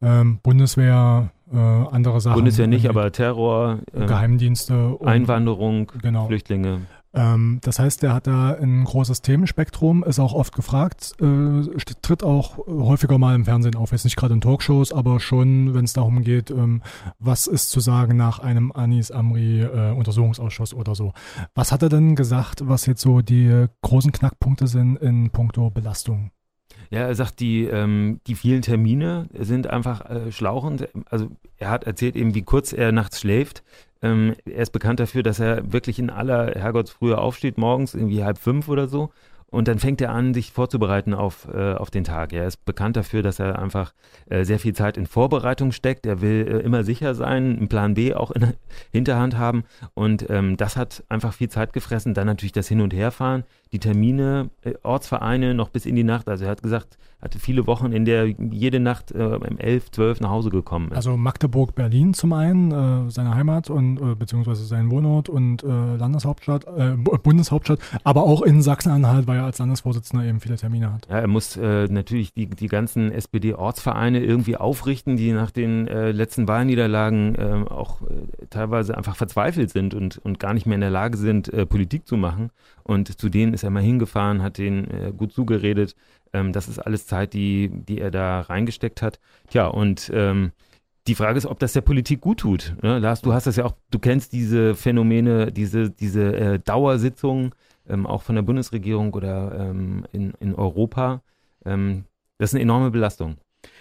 ähm, 0.00 0.40
Bundeswehr, 0.42 1.30
äh, 1.52 1.56
andere 1.56 2.20
Sachen. 2.20 2.34
Bundeswehr 2.34 2.66
nicht, 2.66 2.88
aber 2.88 3.12
Terror, 3.12 3.78
ähm, 3.94 4.06
Geheimdienste. 4.08 4.88
und- 4.96 5.06
Einwanderung, 5.06 5.92
Genau. 6.02 6.26
Flüchtlinge. 6.26 6.80
Ähm, 7.14 7.58
das 7.62 7.78
heißt, 7.78 8.02
der 8.02 8.14
hat 8.14 8.26
da 8.26 8.54
ein 8.54 8.84
großes 8.84 9.22
Themenspektrum, 9.22 10.02
ist 10.02 10.18
auch 10.18 10.32
oft 10.32 10.54
gefragt, 10.54 11.14
äh, 11.20 11.62
tritt 12.00 12.22
auch 12.22 12.58
häufiger 12.66 13.18
mal 13.18 13.34
im 13.34 13.44
Fernsehen 13.44 13.76
auf, 13.76 13.92
jetzt 13.92 14.04
nicht 14.04 14.16
gerade 14.16 14.34
in 14.34 14.40
Talkshows, 14.40 14.92
aber 14.92 15.20
schon, 15.20 15.74
wenn 15.74 15.84
es 15.84 15.92
darum 15.92 16.22
geht, 16.22 16.50
ähm, 16.50 16.82
was 17.18 17.46
ist 17.46 17.70
zu 17.70 17.80
sagen 17.80 18.16
nach 18.16 18.38
einem 18.38 18.72
Anis 18.72 19.10
Amri 19.10 19.60
äh, 19.62 19.92
Untersuchungsausschuss 19.92 20.72
oder 20.72 20.94
so. 20.94 21.12
Was 21.54 21.70
hat 21.70 21.82
er 21.82 21.90
denn 21.90 22.16
gesagt, 22.16 22.66
was 22.66 22.86
jetzt 22.86 23.02
so 23.02 23.20
die 23.20 23.66
großen 23.82 24.12
Knackpunkte 24.12 24.66
sind 24.66 24.96
in 24.96 25.30
puncto 25.30 25.70
Belastung? 25.70 26.30
Ja, 26.90 27.00
er 27.00 27.14
sagt, 27.14 27.40
die, 27.40 27.64
ähm, 27.64 28.20
die 28.26 28.34
vielen 28.34 28.62
Termine 28.62 29.28
sind 29.38 29.66
einfach 29.66 30.08
äh, 30.10 30.30
schlauchend. 30.30 30.88
Also 31.06 31.30
er 31.56 31.70
hat 31.70 31.84
erzählt 31.84 32.16
eben, 32.16 32.34
wie 32.34 32.42
kurz 32.42 32.72
er 32.72 32.92
nachts 32.92 33.20
schläft. 33.20 33.62
Ähm, 34.02 34.34
er 34.44 34.62
ist 34.62 34.72
bekannt 34.72 35.00
dafür, 35.00 35.22
dass 35.22 35.38
er 35.38 35.72
wirklich 35.72 35.98
in 35.98 36.10
aller 36.10 36.52
Herrgottsfrühe 36.54 37.18
aufsteht, 37.18 37.58
morgens 37.58 37.94
irgendwie 37.94 38.24
halb 38.24 38.38
fünf 38.38 38.68
oder 38.68 38.88
so 38.88 39.10
und 39.52 39.68
dann 39.68 39.78
fängt 39.78 40.00
er 40.00 40.12
an, 40.12 40.32
sich 40.32 40.50
vorzubereiten 40.50 41.12
auf, 41.12 41.46
äh, 41.52 41.74
auf 41.74 41.90
den 41.90 42.04
Tag. 42.04 42.32
Er 42.32 42.46
ist 42.46 42.64
bekannt 42.64 42.96
dafür, 42.96 43.22
dass 43.22 43.38
er 43.38 43.58
einfach 43.58 43.92
äh, 44.30 44.44
sehr 44.44 44.58
viel 44.58 44.72
Zeit 44.72 44.96
in 44.96 45.06
Vorbereitung 45.06 45.72
steckt. 45.72 46.06
Er 46.06 46.22
will 46.22 46.48
äh, 46.48 46.58
immer 46.60 46.84
sicher 46.84 47.14
sein, 47.14 47.58
einen 47.58 47.68
Plan 47.68 47.92
B 47.92 48.14
auch 48.14 48.30
in 48.30 48.40
der 48.40 48.54
Hinterhand 48.92 49.36
haben. 49.36 49.64
Und 49.92 50.30
ähm, 50.30 50.56
das 50.56 50.78
hat 50.78 51.04
einfach 51.10 51.34
viel 51.34 51.50
Zeit 51.50 51.74
gefressen. 51.74 52.14
Dann 52.14 52.26
natürlich 52.26 52.52
das 52.52 52.66
Hin- 52.66 52.80
und 52.80 52.94
Herfahren, 52.94 53.44
die 53.72 53.78
Termine, 53.78 54.48
äh, 54.62 54.72
Ortsvereine 54.82 55.52
noch 55.52 55.68
bis 55.68 55.84
in 55.84 55.96
die 55.96 56.02
Nacht. 56.02 56.30
Also 56.30 56.46
er 56.46 56.50
hat 56.50 56.62
gesagt, 56.62 56.96
hatte 57.22 57.38
viele 57.38 57.68
Wochen, 57.68 57.92
in 57.92 58.04
der 58.04 58.26
jede 58.26 58.80
Nacht 58.80 59.12
äh, 59.12 59.22
um 59.22 59.58
11, 59.58 59.92
12 59.92 60.20
nach 60.20 60.30
Hause 60.30 60.50
gekommen 60.50 60.88
ist. 60.90 60.96
Also 60.96 61.16
Magdeburg, 61.16 61.76
Berlin 61.76 62.14
zum 62.14 62.32
einen, 62.32 63.06
äh, 63.06 63.10
seine 63.10 63.36
Heimat 63.36 63.70
und 63.70 63.98
äh, 63.98 64.16
beziehungsweise 64.16 64.64
sein 64.64 64.90
Wohnort 64.90 65.28
und 65.28 65.62
äh, 65.62 65.66
Landeshauptstadt, 65.66 66.66
äh, 66.76 66.96
Bundeshauptstadt, 66.96 67.78
aber 68.02 68.24
auch 68.24 68.42
in 68.42 68.60
Sachsen-Anhalt, 68.60 69.28
weil 69.28 69.38
er 69.38 69.44
als 69.44 69.58
Landesvorsitzender 69.58 70.24
eben 70.24 70.40
viele 70.40 70.56
Termine 70.56 70.92
hat. 70.92 71.06
Ja, 71.08 71.20
er 71.20 71.28
muss 71.28 71.56
äh, 71.56 71.86
natürlich 71.86 72.34
die, 72.34 72.46
die 72.46 72.66
ganzen 72.66 73.12
SPD-Ortsvereine 73.12 74.20
irgendwie 74.20 74.56
aufrichten, 74.56 75.16
die 75.16 75.30
nach 75.32 75.52
den 75.52 75.86
äh, 75.86 76.10
letzten 76.10 76.48
Wahlniederlagen 76.48 77.36
äh, 77.36 77.70
auch 77.70 78.02
äh, 78.02 78.46
teilweise 78.50 78.96
einfach 78.96 79.14
verzweifelt 79.14 79.70
sind 79.70 79.94
und, 79.94 80.18
und 80.18 80.40
gar 80.40 80.54
nicht 80.54 80.66
mehr 80.66 80.74
in 80.74 80.80
der 80.80 80.90
Lage 80.90 81.16
sind, 81.16 81.52
äh, 81.52 81.66
Politik 81.66 82.08
zu 82.08 82.16
machen. 82.16 82.50
Und 82.82 83.20
zu 83.20 83.28
denen 83.28 83.54
ist 83.54 83.62
er 83.62 83.70
mal 83.70 83.82
hingefahren, 83.82 84.42
hat 84.42 84.58
denen 84.58 84.90
äh, 84.90 85.12
gut 85.16 85.32
zugeredet. 85.32 85.94
Ähm, 86.32 86.52
das 86.52 86.68
ist 86.68 86.78
alles 86.78 87.06
Zeit, 87.06 87.34
die, 87.34 87.70
die 87.70 88.00
er 88.00 88.10
da 88.10 88.40
reingesteckt 88.40 89.02
hat. 89.02 89.20
Tja, 89.48 89.66
und 89.66 90.10
ähm, 90.14 90.52
die 91.06 91.14
Frage 91.14 91.38
ist, 91.38 91.46
ob 91.46 91.58
das 91.58 91.72
der 91.72 91.80
Politik 91.80 92.20
gut 92.20 92.40
tut. 92.40 92.76
Ne? 92.82 92.98
Lars, 92.98 93.22
du 93.22 93.32
hast 93.32 93.46
das 93.46 93.56
ja 93.56 93.64
auch, 93.64 93.74
du 93.90 93.98
kennst 93.98 94.32
diese 94.32 94.74
Phänomene, 94.74 95.50
diese, 95.50 95.90
diese 95.90 96.36
äh, 96.36 96.58
Dauersitzungen, 96.60 97.50
ähm, 97.88 98.06
auch 98.06 98.22
von 98.22 98.36
der 98.36 98.42
Bundesregierung 98.42 99.12
oder 99.14 99.52
ähm, 99.58 100.06
in, 100.12 100.32
in 100.38 100.54
Europa. 100.54 101.22
Ähm, 101.64 102.04
das 102.38 102.50
ist 102.50 102.54
eine 102.54 102.62
enorme 102.62 102.90
Belastung. 102.90 103.36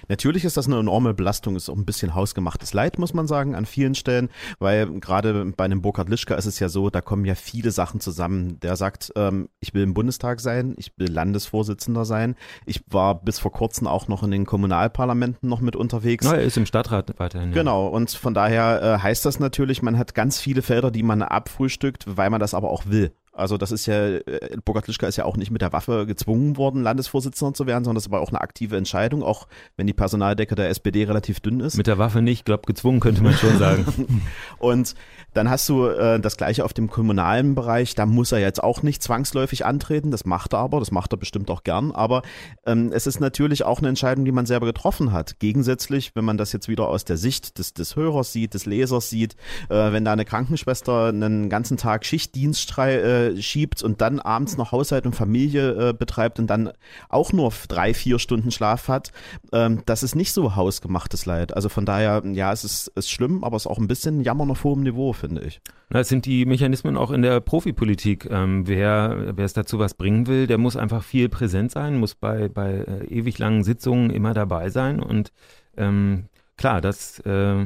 Natürlich 0.07 0.45
ist 0.45 0.57
das 0.57 0.67
eine 0.67 0.79
enorme 0.79 1.13
Belastung, 1.13 1.55
ist 1.55 1.69
auch 1.69 1.75
ein 1.75 1.85
bisschen 1.85 2.15
hausgemachtes 2.15 2.73
Leid, 2.73 2.99
muss 2.99 3.13
man 3.13 3.27
sagen, 3.27 3.55
an 3.55 3.65
vielen 3.65 3.95
Stellen, 3.95 4.29
weil 4.59 4.99
gerade 4.99 5.45
bei 5.55 5.65
einem 5.65 5.81
Burkhard 5.81 6.09
Lischka 6.09 6.35
ist 6.35 6.45
es 6.45 6.59
ja 6.59 6.69
so, 6.69 6.89
da 6.89 7.01
kommen 7.01 7.25
ja 7.25 7.35
viele 7.35 7.71
Sachen 7.71 7.99
zusammen. 7.99 8.59
Der 8.59 8.75
sagt, 8.75 9.11
ähm, 9.15 9.49
ich 9.59 9.73
will 9.73 9.83
im 9.83 9.93
Bundestag 9.93 10.39
sein, 10.39 10.75
ich 10.77 10.93
will 10.97 11.09
Landesvorsitzender 11.11 12.05
sein. 12.05 12.35
Ich 12.65 12.83
war 12.87 13.21
bis 13.21 13.39
vor 13.39 13.51
kurzem 13.51 13.87
auch 13.87 14.07
noch 14.07 14.23
in 14.23 14.31
den 14.31 14.45
Kommunalparlamenten 14.45 15.47
noch 15.47 15.61
mit 15.61 15.75
unterwegs. 15.75 16.25
Na, 16.25 16.35
er 16.35 16.43
ist 16.43 16.57
im 16.57 16.65
Stadtrat 16.65 17.13
weiterhin. 17.17 17.51
Genau, 17.51 17.87
und 17.87 18.11
von 18.11 18.33
daher 18.33 18.81
äh, 18.81 18.99
heißt 18.99 19.25
das 19.25 19.39
natürlich, 19.39 19.81
man 19.81 19.97
hat 19.97 20.15
ganz 20.15 20.39
viele 20.39 20.61
Felder, 20.61 20.91
die 20.91 21.03
man 21.03 21.21
abfrühstückt, 21.21 22.05
weil 22.07 22.29
man 22.29 22.39
das 22.39 22.53
aber 22.53 22.69
auch 22.69 22.85
will. 22.85 23.13
Also 23.33 23.57
das 23.57 23.71
ist 23.71 23.85
ja, 23.85 24.07
äh, 24.07 24.57
Burkhard 24.65 24.87
Lischka 24.87 25.07
ist 25.07 25.15
ja 25.15 25.23
auch 25.23 25.37
nicht 25.37 25.51
mit 25.51 25.61
der 25.61 25.71
Waffe 25.71 26.05
gezwungen 26.05 26.57
worden, 26.57 26.83
Landesvorsitzender 26.83 27.53
zu 27.53 27.65
werden, 27.65 27.85
sondern 27.85 28.01
das 28.01 28.11
war 28.11 28.19
auch 28.19 28.29
eine 28.29 28.41
aktive 28.41 28.75
Entscheidung, 28.75 29.23
auch 29.23 29.47
wenn 29.77 29.87
die 29.87 29.93
Personaldecke 29.93 30.55
der 30.55 30.69
SPD 30.69 31.05
relativ 31.05 31.39
dünn 31.39 31.61
ist. 31.61 31.77
Mit 31.77 31.87
der 31.87 31.97
Waffe 31.97 32.21
nicht, 32.21 32.43
glaube 32.43 32.63
gezwungen 32.65 32.99
könnte 32.99 33.23
man 33.23 33.33
schon 33.33 33.57
sagen. 33.57 34.21
und 34.59 34.95
dann 35.33 35.49
hast 35.49 35.69
du 35.69 35.85
äh, 35.85 36.19
das 36.19 36.35
gleiche 36.35 36.65
auf 36.65 36.73
dem 36.73 36.89
kommunalen 36.89 37.55
Bereich, 37.55 37.95
da 37.95 38.05
muss 38.05 38.33
er 38.33 38.39
jetzt 38.39 38.61
auch 38.61 38.83
nicht 38.83 39.01
zwangsläufig 39.01 39.65
antreten, 39.65 40.11
das 40.11 40.25
macht 40.25 40.53
er 40.53 40.59
aber, 40.59 40.79
das 40.79 40.91
macht 40.91 41.13
er 41.13 41.17
bestimmt 41.17 41.49
auch 41.49 41.63
gern, 41.63 41.93
aber 41.93 42.23
ähm, 42.65 42.91
es 42.93 43.07
ist 43.07 43.21
natürlich 43.21 43.63
auch 43.63 43.79
eine 43.79 43.87
Entscheidung, 43.87 44.25
die 44.25 44.33
man 44.33 44.45
selber 44.45 44.65
getroffen 44.65 45.13
hat. 45.13 45.39
Gegensätzlich, 45.39 46.15
wenn 46.15 46.25
man 46.25 46.37
das 46.37 46.51
jetzt 46.51 46.67
wieder 46.67 46.89
aus 46.89 47.05
der 47.05 47.15
Sicht 47.15 47.57
des, 47.59 47.73
des 47.73 47.95
Hörers 47.95 48.33
sieht, 48.33 48.53
des 48.53 48.65
Lesers 48.65 49.09
sieht, 49.09 49.37
äh, 49.69 49.93
wenn 49.93 50.03
da 50.03 50.11
eine 50.11 50.25
Krankenschwester 50.25 51.07
einen 51.07 51.49
ganzen 51.49 51.77
Tag 51.77 52.05
Schichtdienst 52.05 52.77
äh, 52.77 53.20
schiebt 53.39 53.83
und 53.83 54.01
dann 54.01 54.19
abends 54.19 54.57
noch 54.57 54.71
Haushalt 54.71 55.05
und 55.05 55.15
Familie 55.15 55.89
äh, 55.89 55.93
betreibt 55.93 56.39
und 56.39 56.47
dann 56.47 56.71
auch 57.09 57.33
nur 57.33 57.51
drei, 57.67 57.93
vier 57.93 58.19
Stunden 58.19 58.51
Schlaf 58.51 58.87
hat, 58.87 59.11
ähm, 59.51 59.81
das 59.85 60.03
ist 60.03 60.15
nicht 60.15 60.33
so 60.33 60.55
hausgemachtes 60.55 61.25
Leid. 61.25 61.55
Also 61.55 61.69
von 61.69 61.85
daher, 61.85 62.23
ja, 62.25 62.51
es 62.51 62.63
ist, 62.63 62.87
ist 62.89 63.09
schlimm, 63.09 63.43
aber 63.43 63.55
es 63.57 63.63
ist 63.63 63.71
auch 63.71 63.79
ein 63.79 63.87
bisschen 63.87 64.21
Jammern 64.21 64.51
auf 64.51 64.63
hohem 64.63 64.83
Niveau, 64.83 65.13
finde 65.13 65.41
ich. 65.41 65.61
Das 65.89 66.07
sind 66.07 66.25
die 66.25 66.45
Mechanismen 66.45 66.97
auch 66.97 67.11
in 67.11 67.21
der 67.21 67.41
Profipolitik. 67.41 68.27
Ähm, 68.29 68.67
wer, 68.67 69.35
wer 69.35 69.45
es 69.45 69.53
dazu 69.53 69.79
was 69.79 69.93
bringen 69.93 70.27
will, 70.27 70.47
der 70.47 70.57
muss 70.57 70.77
einfach 70.77 71.03
viel 71.03 71.29
präsent 71.29 71.71
sein, 71.71 71.99
muss 71.99 72.15
bei, 72.15 72.47
bei 72.47 72.71
äh, 72.71 73.05
ewig 73.07 73.37
langen 73.39 73.63
Sitzungen 73.63 74.09
immer 74.09 74.33
dabei 74.33 74.69
sein 74.69 75.01
und 75.01 75.31
ähm, 75.77 76.25
klar, 76.57 76.81
das 76.81 77.19
äh, 77.19 77.65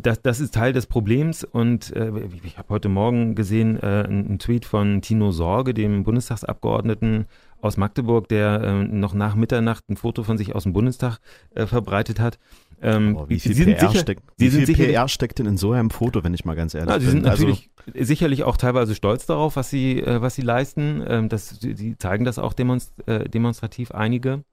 das, 0.00 0.22
das 0.22 0.40
ist 0.40 0.54
Teil 0.54 0.72
des 0.72 0.86
Problems 0.86 1.44
und 1.44 1.94
äh, 1.94 2.10
ich 2.44 2.58
habe 2.58 2.68
heute 2.70 2.88
Morgen 2.88 3.34
gesehen 3.34 3.78
äh, 3.80 4.04
einen 4.06 4.38
Tweet 4.38 4.64
von 4.64 5.02
Tino 5.02 5.30
Sorge, 5.30 5.74
dem 5.74 6.04
Bundestagsabgeordneten 6.04 7.26
aus 7.60 7.76
Magdeburg, 7.76 8.28
der 8.28 8.62
äh, 8.62 8.84
noch 8.84 9.14
nach 9.14 9.34
Mitternacht 9.34 9.88
ein 9.88 9.96
Foto 9.96 10.22
von 10.22 10.38
sich 10.38 10.54
aus 10.54 10.64
dem 10.64 10.72
Bundestag 10.72 11.18
äh, 11.54 11.66
verbreitet 11.66 12.20
hat. 12.20 12.38
Ähm, 12.80 13.16
oh, 13.16 13.28
wie 13.28 13.40
viel, 13.40 13.54
PR, 13.54 13.80
sicher, 13.80 14.00
steckt, 14.00 14.22
wie 14.36 14.50
viel 14.50 14.66
PR 14.72 15.08
steckt 15.08 15.40
denn 15.40 15.46
in 15.46 15.56
so 15.56 15.72
einem 15.72 15.90
Foto, 15.90 16.22
wenn 16.22 16.34
ich 16.34 16.44
mal 16.44 16.54
ganz 16.54 16.74
ehrlich 16.74 16.90
ja, 16.90 16.98
bin? 16.98 17.04
Sie 17.04 17.10
sind 17.10 17.26
also 17.26 17.42
natürlich 17.42 17.70
also, 17.86 18.04
sicherlich 18.04 18.44
auch 18.44 18.56
teilweise 18.56 18.94
stolz 18.94 19.26
darauf, 19.26 19.56
was 19.56 19.70
sie, 19.70 20.00
äh, 20.00 20.20
was 20.20 20.34
sie 20.36 20.42
leisten. 20.42 21.02
Ähm, 21.06 21.28
das, 21.28 21.58
sie 21.60 21.96
zeigen 21.98 22.24
das 22.24 22.38
auch 22.38 22.52
demonst, 22.52 22.92
äh, 23.08 23.28
demonstrativ 23.28 23.90
einige. 23.90 24.44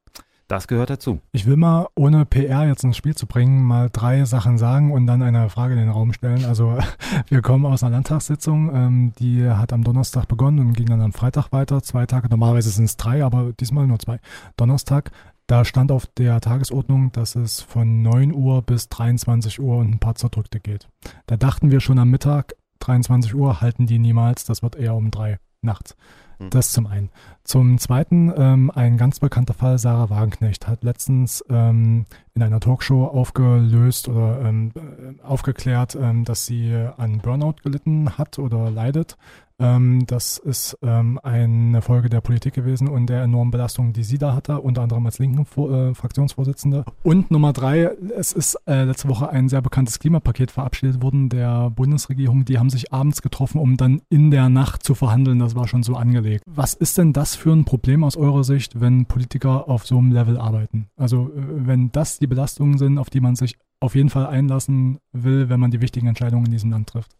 Das 0.48 0.68
gehört 0.68 0.92
dazu. 0.92 1.22
Ich 1.32 1.48
will 1.48 1.58
mal, 1.58 1.88
ohne 1.96 2.24
PR 2.26 2.68
jetzt 2.68 2.84
ins 2.84 2.98
Spiel 2.98 3.16
zu 3.16 3.26
bringen, 3.26 3.64
mal 3.64 3.90
drei 3.92 4.26
Sachen 4.26 4.60
sagen 4.60 4.92
und 4.92 5.08
dann 5.08 5.24
eine 5.24 5.50
Frage 5.50 5.74
in 5.74 5.80
den 5.80 5.90
Raum 5.90 6.14
stellen. 6.14 6.46
Also 6.46 6.78
wir 7.30 7.42
kommen 7.42 7.66
aus 7.66 7.82
einer 7.84 7.94
Landtagssitzung, 7.94 8.72
ähm, 8.74 9.14
die 9.18 9.50
hat 9.50 9.74
am 9.74 9.84
Donnerstag 9.84 10.28
begonnen 10.28 10.60
und 10.60 10.74
ging 10.74 10.86
dann 10.86 11.02
am 11.02 11.14
Freitag 11.14 11.52
weiter. 11.52 11.82
Zwei 11.82 12.06
Tage, 12.06 12.30
normalerweise 12.30 12.70
sind 12.70 12.86
es 12.86 12.96
drei, 12.96 13.26
aber 13.26 13.54
diesmal 13.54 13.88
nur 13.88 13.98
zwei. 13.98 14.20
Donnerstag, 14.56 15.10
da 15.48 15.66
stand 15.66 15.92
auf 15.92 16.06
der 16.06 16.40
Tagesordnung, 16.42 17.12
dass 17.12 17.36
es 17.36 17.62
von 17.62 18.04
9 18.04 18.32
Uhr 18.32 18.62
bis 18.62 18.90
23 18.90 19.60
Uhr 19.60 19.78
und 19.78 19.90
ein 19.96 20.00
paar 20.00 20.16
Zerdrückte 20.16 20.60
geht. 20.60 20.88
Da 21.26 21.38
dachten 21.38 21.72
wir 21.72 21.80
schon 21.80 21.98
am 21.98 22.12
Mittag, 22.12 22.54
23 22.80 23.34
Uhr 23.34 23.62
halten 23.62 23.88
die 23.88 23.98
niemals, 23.98 24.46
das 24.46 24.62
wird 24.62 24.76
eher 24.76 24.94
um 24.94 25.10
drei 25.10 25.40
nachts. 25.62 25.96
Mhm. 26.40 26.50
Das 26.50 26.72
zum 26.72 26.88
einen. 26.88 27.10
Zum 27.44 27.78
zweiten, 27.78 28.34
ähm, 28.36 28.72
ein 28.74 28.98
ganz 28.98 29.20
bekannter 29.20 29.54
Fall, 29.54 29.78
Sarah 29.78 30.10
Wagenknecht, 30.10 30.68
hat 30.68 30.84
letztens 30.84 31.44
ähm, 31.50 32.06
in 32.34 32.44
einer 32.44 32.60
Talkshow 32.60 33.06
aufgelöst 33.06 34.08
oder 34.08 34.42
ähm, 34.42 34.72
äh, 34.76 35.24
aufgeklärt, 35.24 35.96
ähm, 35.96 36.26
dass 36.26 36.46
sie 36.46 36.74
an 36.98 37.20
Burnout 37.20 37.56
gelitten 37.64 38.18
hat 38.18 38.40
oder 38.40 38.70
leidet 38.72 39.18
ähm, 39.58 40.06
das 40.08 40.38
ist 40.38 40.78
ähm, 40.82 41.20
eine 41.24 41.82
Folge 41.82 42.10
der 42.10 42.22
Politik 42.22 42.54
gewesen 42.54 42.88
und 42.90 43.08
der 43.08 43.24
enormen 43.24 43.52
Belastung, 43.52 43.94
die 43.94 44.04
sie 44.04 44.18
da 44.18 44.34
hatte, 44.34 44.60
unter 44.60 44.82
anderem 44.82 45.06
als 45.06 45.20
linken 45.20 45.44
äh, 45.44 45.94
Fraktionsvorsitzende. 45.94 46.84
Und 47.04 47.32
Nummer 47.32 47.54
drei, 47.54 47.92
es 48.18 48.34
ist 48.34 48.58
äh, 48.68 48.84
letzte 48.84 49.08
Woche 49.08 49.30
ein 49.30 49.48
sehr 49.48 49.62
bekanntes 49.62 50.00
Klimapaket 50.00 50.52
verabschiedet 50.52 51.02
worden 51.02 51.30
der 51.30 51.70
Bundesregierung. 51.70 52.44
Die 52.46 52.58
haben 52.58 52.70
sich 52.70 52.92
abends 52.92 53.22
getroffen, 53.22 53.60
um 53.60 53.78
dann 53.78 54.02
in 54.10 54.30
der 54.30 54.50
Nacht 54.50 54.84
zu 54.84 54.94
verhandeln. 54.94 55.40
Das 55.40 55.56
war 55.56 55.68
schon 55.68 55.84
so 55.84 55.96
angelegt. 55.96 56.44
Was 56.48 56.74
ist 56.74 56.98
denn 56.98 57.14
das 57.14 57.36
für 57.36 57.54
ein 57.54 57.66
Problem 57.66 58.04
aus 58.04 58.18
eurer 58.18 58.44
Sicht, 58.44 58.82
wenn 58.82 59.06
Politiker 59.06 59.70
auf 59.70 59.86
so 59.86 59.98
einem 59.98 60.12
Level 60.12 60.38
arbeiten? 60.38 60.88
Also 60.98 61.32
äh, 61.36 61.42
wenn 61.68 61.92
das 61.92 62.20
die 62.20 62.28
Belastungen 62.28 62.78
sind, 62.78 62.98
auf 62.98 63.10
die 63.10 63.22
man 63.22 63.36
sich 63.36 63.56
auf 63.80 63.96
jeden 63.96 64.10
Fall 64.10 64.26
einlassen 64.28 64.98
will, 65.12 65.50
wenn 65.50 65.60
man 65.60 65.72
die 65.72 65.82
wichtigen 65.82 66.08
Entscheidungen 66.08 66.46
in 66.46 66.52
diesem 66.52 66.72
Land 66.72 66.90
trifft. 66.90 67.12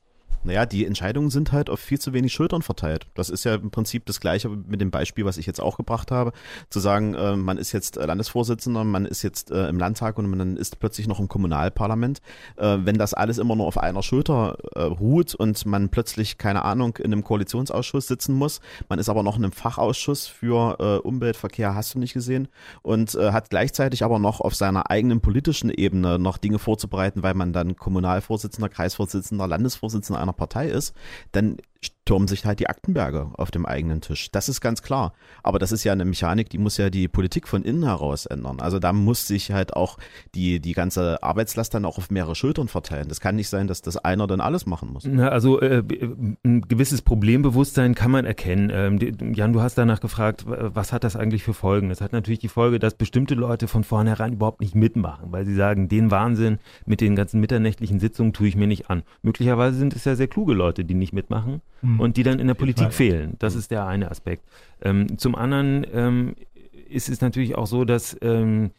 Naja, 0.46 0.68
die 0.68 0.86
Entscheidungen 0.86 1.32
sind 1.32 1.52
halt 1.52 1.72
auf 1.72 1.80
viel 1.80 2.00
zu 2.00 2.14
wenig 2.14 2.32
Schultern 2.32 2.62
verteilt. 2.62 3.08
Das 3.16 3.30
ist 3.30 3.44
ja 3.46 3.56
im 3.56 3.72
Prinzip 3.72 4.06
das 4.06 4.20
Gleiche 4.20 4.48
mit 4.50 4.80
dem 4.80 4.92
Beispiel, 4.92 5.26
was 5.26 5.38
ich 5.38 5.48
jetzt 5.48 5.60
auch 5.60 5.76
gebracht 5.76 6.12
habe. 6.12 6.34
Zu 6.70 6.80
sagen, 6.80 7.16
äh, 7.16 7.36
man 7.36 7.58
ist 7.58 7.72
jetzt 7.72 7.98
äh, 7.98 8.06
Landesvorsitzender, 8.06 8.84
man 8.84 9.06
ist 9.06 9.24
jetzt 9.24 9.50
äh, 9.50 9.68
im 9.68 9.80
Landtag 9.80 10.20
und 10.20 10.30
man 10.30 10.56
ist 10.56 10.80
plötzlich 10.80 11.08
noch 11.08 11.20
im 11.20 11.28
Kommunalparlament. 11.28 12.22
Äh, 12.58 12.78
wenn 12.82 12.98
das 12.98 13.16
alles 13.16 13.40
immer 13.40 13.56
nur 13.56 13.66
auf 13.66 13.80
einer 13.80 14.04
Schulter 14.04 14.58
äh, 14.76 14.84
ruht 14.84 15.34
und 15.34 15.66
man 15.66 15.90
plötzlich, 15.90 16.38
keine 16.38 16.64
Ahnung, 16.64 16.98
in 16.98 17.12
einem 17.12 17.24
Koalitionsausschuss 17.24 18.06
sitzen 18.06 18.36
muss, 18.36 18.62
man 18.88 19.00
ist 19.00 19.10
aber 19.10 19.24
noch 19.24 19.38
in 19.38 19.44
einem 19.44 19.52
Fachausschuss 19.52 20.28
für 20.28 20.78
äh, 20.80 21.08
Umwelt, 21.08 21.38
Verkehr, 21.38 21.74
hast 21.74 21.96
du 21.96 22.00
nicht 22.00 22.14
gesehen, 22.14 22.48
und 22.84 23.16
hat 23.16 23.50
gleichzeitig 23.50 24.04
aber 24.04 24.20
noch 24.20 24.42
auf 24.42 24.56
seiner 24.56 24.90
eigenen 24.90 25.22
politischen 25.22 25.70
Ebene 25.70 26.20
noch 26.20 26.38
Dinge 26.38 26.60
vorzubereiten, 26.60 27.24
weil 27.24 27.34
man 27.34 27.54
dann 27.54 27.76
Kommunalvorsitzender, 27.76 28.70
Kreisvorsitzender, 28.70 29.48
Landesvorsitzender 29.48 30.22
einer 30.22 30.35
Partei 30.36 30.68
ist, 30.68 30.94
dann 31.32 31.58
türmen 32.06 32.28
sich 32.28 32.46
halt 32.46 32.60
die 32.60 32.68
Aktenberge 32.68 33.30
auf 33.34 33.52
dem 33.52 33.66
eigenen 33.66 34.02
Tisch. 34.02 34.32
Das 34.32 34.48
ist 34.48 34.62
ganz 34.62 34.82
klar. 34.82 35.14
Aber 35.44 35.60
das 35.60 35.72
ist 35.72 35.84
ja 35.84 35.92
eine 35.92 36.06
Mechanik, 36.06 36.50
die 36.50 36.58
muss 36.58 36.78
ja 36.78 36.90
die 36.90 37.08
Politik 37.08 37.48
von 37.48 37.64
innen 37.64 37.84
heraus 37.84 38.26
ändern. 38.26 38.60
Also 38.60 38.80
da 38.80 38.94
muss 38.94 39.28
sich 39.28 39.52
halt 39.52 39.76
auch 39.76 39.98
die, 40.36 40.60
die 40.60 40.74
ganze 40.74 41.22
Arbeitslast 41.24 41.74
dann 41.74 41.86
auch 41.86 41.98
auf 41.98 42.12
mehrere 42.12 42.36
Schultern 42.36 42.68
verteilen. 42.68 43.10
Das 43.10 43.20
kann 43.20 43.36
nicht 43.36 43.50
sein, 43.50 43.68
dass 43.68 43.82
das 43.82 43.98
einer 43.98 44.28
dann 44.28 44.42
alles 44.42 44.66
machen 44.66 44.94
muss. 44.94 45.06
Na, 45.06 45.30
also 45.30 45.60
äh, 45.60 45.84
ein 46.44 46.62
gewisses 46.62 47.02
Problembewusstsein 47.02 47.96
kann 47.96 48.12
man 48.12 48.26
erkennen. 48.26 48.72
Ähm, 48.72 49.34
Jan, 49.34 49.54
du 49.54 49.62
hast 49.62 49.78
danach 49.78 50.00
gefragt, 50.00 50.46
was 50.48 50.94
hat 50.94 51.04
das 51.04 51.16
eigentlich 51.16 51.44
für 51.44 51.54
Folgen? 51.54 51.90
Das 51.90 52.02
hat 52.02 52.14
natürlich 52.14 52.40
die 52.40 52.48
Folge, 52.48 52.80
dass 52.80 52.94
bestimmte 52.94 53.36
Leute 53.36 53.68
von 53.68 53.84
vornherein 53.84 54.34
überhaupt 54.34 54.62
nicht 54.62 54.76
mitmachen, 54.76 55.32
weil 55.32 55.46
sie 55.46 55.56
sagen, 55.56 55.90
den 55.90 56.12
Wahnsinn 56.12 56.60
mit 56.86 57.02
den 57.02 57.16
ganzen 57.16 57.40
mitternächtlichen 57.40 58.00
Sitzungen 58.00 58.34
tue 58.34 58.48
ich 58.48 58.56
mir 58.56 58.68
nicht 58.68 58.90
an. 58.90 59.04
Möglicherweise 59.22 59.78
sind 59.78 59.96
es 59.96 60.06
ja 60.06 60.16
sehr 60.16 60.28
kluge 60.28 60.54
Leute, 60.54 60.86
die 60.86 60.94
nicht 60.94 61.14
mitmachen 61.14 61.62
mhm. 61.82 62.00
und 62.00 62.18
die 62.18 62.24
dann 62.24 62.40
in 62.40 62.48
der 62.48 62.54
Politik 62.54 62.94
fehlen. 62.94 63.36
Das 63.40 63.56
ist 63.56 63.72
der 63.72 63.86
eine 63.86 64.12
Aspekt. 64.12 64.44
Ähm, 64.82 65.18
zum 65.18 65.36
anderen 65.36 65.86
ähm, 65.94 66.36
ist 66.90 67.10
es 67.10 67.22
natürlich 67.22 67.56
auch 67.56 67.68
so, 67.68 67.86
dass 67.86 68.18
ähm, 68.22 68.72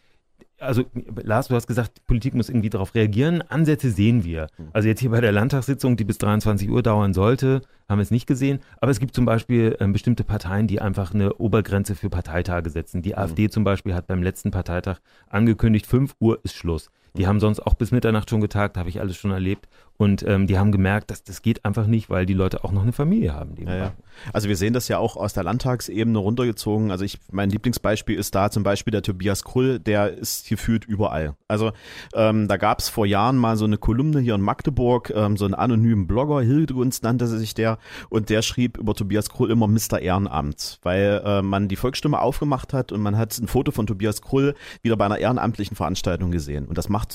also 0.58 0.84
Lars, 1.22 1.48
du 1.48 1.54
hast 1.54 1.66
gesagt, 1.66 2.04
Politik 2.06 2.34
muss 2.34 2.48
irgendwie 2.48 2.70
darauf 2.70 2.94
reagieren. 2.94 3.42
Ansätze 3.42 3.90
sehen 3.90 4.24
wir. 4.24 4.48
Mhm. 4.56 4.68
Also 4.72 4.88
jetzt 4.88 5.00
hier 5.00 5.10
bei 5.10 5.20
der 5.20 5.32
Landtagssitzung, 5.32 5.96
die 5.96 6.04
bis 6.04 6.18
23 6.18 6.70
Uhr 6.70 6.82
dauern 6.82 7.12
sollte, 7.12 7.62
haben 7.88 7.98
wir 7.98 8.02
es 8.02 8.10
nicht 8.10 8.26
gesehen. 8.26 8.60
Aber 8.80 8.90
es 8.90 8.98
gibt 8.98 9.14
zum 9.14 9.24
Beispiel 9.24 9.76
äh, 9.78 9.86
bestimmte 9.86 10.24
Parteien, 10.24 10.66
die 10.66 10.80
einfach 10.80 11.12
eine 11.14 11.34
Obergrenze 11.34 11.94
für 11.94 12.08
Parteitage 12.08 12.70
setzen. 12.70 13.02
Die 13.02 13.10
mhm. 13.10 13.18
AfD 13.18 13.50
zum 13.50 13.64
Beispiel 13.64 13.94
hat 13.94 14.06
beim 14.06 14.22
letzten 14.22 14.50
Parteitag 14.50 14.98
angekündigt, 15.28 15.86
5 15.86 16.14
Uhr 16.20 16.40
ist 16.42 16.54
Schluss. 16.54 16.90
Die 17.16 17.26
haben 17.26 17.40
sonst 17.40 17.60
auch 17.60 17.74
bis 17.74 17.90
Mitternacht 17.92 18.30
schon 18.30 18.40
getagt, 18.40 18.76
habe 18.76 18.88
ich 18.88 19.00
alles 19.00 19.16
schon 19.16 19.30
erlebt. 19.30 19.68
Und 19.98 20.22
ähm, 20.26 20.46
die 20.46 20.58
haben 20.58 20.72
gemerkt, 20.72 21.10
dass 21.10 21.24
das 21.24 21.40
geht 21.40 21.64
einfach 21.64 21.86
nicht, 21.86 22.10
weil 22.10 22.26
die 22.26 22.34
Leute 22.34 22.64
auch 22.64 22.72
noch 22.72 22.82
eine 22.82 22.92
Familie 22.92 23.32
haben. 23.32 23.54
Ja, 23.58 23.76
ja. 23.76 23.92
Also 24.32 24.48
wir 24.48 24.56
sehen 24.56 24.72
das 24.72 24.88
ja 24.88 24.98
auch 24.98 25.16
aus 25.16 25.32
der 25.32 25.44
Landtagsebene 25.44 26.18
runtergezogen. 26.18 26.90
Also 26.90 27.04
ich, 27.04 27.18
mein 27.30 27.50
Lieblingsbeispiel 27.50 28.18
ist 28.18 28.34
da 28.34 28.50
zum 28.50 28.62
Beispiel 28.62 28.90
der 28.90 29.02
Tobias 29.02 29.44
Krull, 29.44 29.78
der 29.78 30.12
ist 30.12 30.48
gefühlt 30.48 30.84
überall. 30.84 31.34
Also 31.48 31.72
ähm, 32.14 32.48
da 32.48 32.56
gab 32.56 32.80
es 32.80 32.88
vor 32.88 33.06
Jahren 33.06 33.36
mal 33.36 33.56
so 33.56 33.64
eine 33.64 33.78
Kolumne 33.78 34.20
hier 34.20 34.34
in 34.34 34.40
Magdeburg, 34.40 35.12
ähm, 35.14 35.36
so 35.36 35.44
einen 35.44 35.54
anonymen 35.54 36.06
Blogger, 36.06 36.42
Hildegunst 36.42 37.02
nannte 37.02 37.26
sich 37.26 37.54
der, 37.54 37.78
und 38.10 38.28
der 38.28 38.42
schrieb 38.42 38.76
über 38.78 38.94
Tobias 38.94 39.30
Krull 39.30 39.50
immer 39.50 39.66
Mr. 39.66 39.98
Ehrenamt, 40.00 40.78
weil 40.82 41.22
äh, 41.24 41.42
man 41.42 41.68
die 41.68 41.76
Volksstimme 41.76 42.20
aufgemacht 42.20 42.72
hat 42.72 42.92
und 42.92 43.00
man 43.00 43.16
hat 43.16 43.36
ein 43.38 43.48
Foto 43.48 43.70
von 43.70 43.86
Tobias 43.86 44.20
Krull 44.20 44.54
wieder 44.82 44.96
bei 44.96 45.06
einer 45.06 45.18
ehrenamtlichen 45.18 45.76
Veranstaltung 45.76 46.30
gesehen. 46.30 46.66
Und 46.66 46.76
das 46.76 46.88
macht 46.88 47.05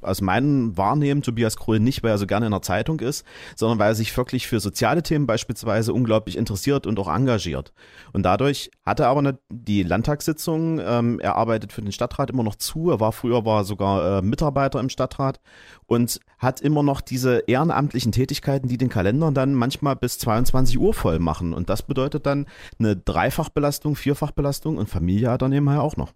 aus 0.00 0.20
meinem 0.20 0.76
Wahrnehmen 0.76 1.22
Tobias 1.22 1.56
Krull 1.56 1.80
nicht 1.80 2.02
weil 2.02 2.10
er 2.10 2.18
so 2.18 2.26
gerne 2.26 2.46
in 2.46 2.52
der 2.52 2.62
Zeitung 2.62 3.00
ist, 3.00 3.24
sondern 3.56 3.78
weil 3.78 3.92
er 3.92 3.94
sich 3.94 4.16
wirklich 4.16 4.46
für 4.46 4.60
soziale 4.60 5.02
Themen 5.02 5.26
beispielsweise 5.26 5.92
unglaublich 5.92 6.36
interessiert 6.36 6.86
und 6.86 6.98
auch 6.98 7.08
engagiert. 7.08 7.72
Und 8.12 8.24
dadurch 8.24 8.70
hat 8.84 9.00
er 9.00 9.08
aber 9.08 9.20
eine, 9.20 9.38
die 9.50 9.82
Landtagssitzung, 9.82 10.80
ähm, 10.84 11.20
er 11.20 11.36
arbeitet 11.36 11.72
für 11.72 11.82
den 11.82 11.92
Stadtrat 11.92 12.30
immer 12.30 12.42
noch 12.42 12.56
zu, 12.56 12.90
er 12.90 13.00
war 13.00 13.12
früher 13.12 13.44
war 13.44 13.64
sogar 13.64 14.18
äh, 14.18 14.22
Mitarbeiter 14.22 14.80
im 14.80 14.88
Stadtrat 14.88 15.40
und 15.86 16.20
hat 16.38 16.60
immer 16.60 16.82
noch 16.82 17.00
diese 17.00 17.38
ehrenamtlichen 17.46 18.12
Tätigkeiten, 18.12 18.68
die 18.68 18.78
den 18.78 18.88
Kalender 18.88 19.30
dann 19.32 19.54
manchmal 19.54 19.96
bis 19.96 20.18
22 20.18 20.78
Uhr 20.78 20.94
voll 20.94 21.18
machen. 21.18 21.54
Und 21.54 21.70
das 21.70 21.82
bedeutet 21.82 22.26
dann 22.26 22.46
eine 22.78 22.96
Dreifachbelastung, 22.96 23.96
Vierfachbelastung 23.96 24.76
und 24.76 24.88
Familie 24.88 25.30
hat 25.30 25.42
er 25.42 25.48
nebenher 25.48 25.82
auch 25.82 25.96
noch 25.96 26.12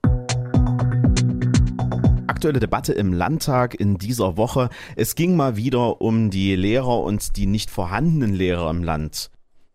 aktuelle 2.38 2.60
Debatte 2.60 2.92
im 2.92 3.12
Landtag 3.12 3.74
in 3.74 3.98
dieser 3.98 4.36
Woche. 4.36 4.70
Es 4.94 5.16
ging 5.16 5.34
mal 5.34 5.56
wieder 5.56 6.00
um 6.00 6.30
die 6.30 6.54
Lehrer 6.54 7.00
und 7.00 7.36
die 7.36 7.46
nicht 7.46 7.68
vorhandenen 7.68 8.32
Lehrer 8.32 8.70
im 8.70 8.84
Land. 8.84 9.32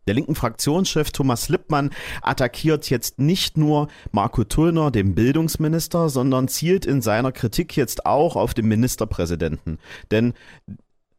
Der 0.08 0.13
linken 0.13 0.34
Fraktionschef 0.34 1.12
Thomas 1.12 1.49
Lippmann 1.49 1.89
attackiert 2.21 2.89
jetzt 2.89 3.19
nicht 3.19 3.58
nur 3.58 3.89
Marco 4.13 4.45
Tullner, 4.45 4.91
den 4.91 5.13
Bildungsminister, 5.13 6.08
sondern 6.08 6.47
zielt 6.47 6.86
in 6.86 7.02
seiner 7.02 7.34
Kritik 7.34 7.76
jetzt 7.76 8.06
auch 8.06 8.38
auf 8.38 8.54
den 8.54 8.69
Ministerpräsidenten. 8.69 9.78
Denn 10.10 10.34